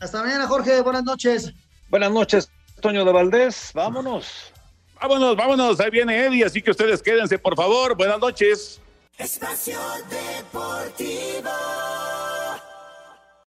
[0.00, 0.80] Hasta mañana, Jorge.
[0.80, 1.54] Buenas noches.
[1.88, 2.50] Buenas noches,
[2.80, 3.70] Toño de Valdés.
[3.72, 4.52] Vámonos.
[5.00, 5.78] Vámonos, vámonos.
[5.78, 7.96] Ahí viene Eddie, así que ustedes quédense, por favor.
[7.96, 8.80] Buenas noches.
[9.16, 9.78] Espacio
[10.10, 11.50] Deportivo.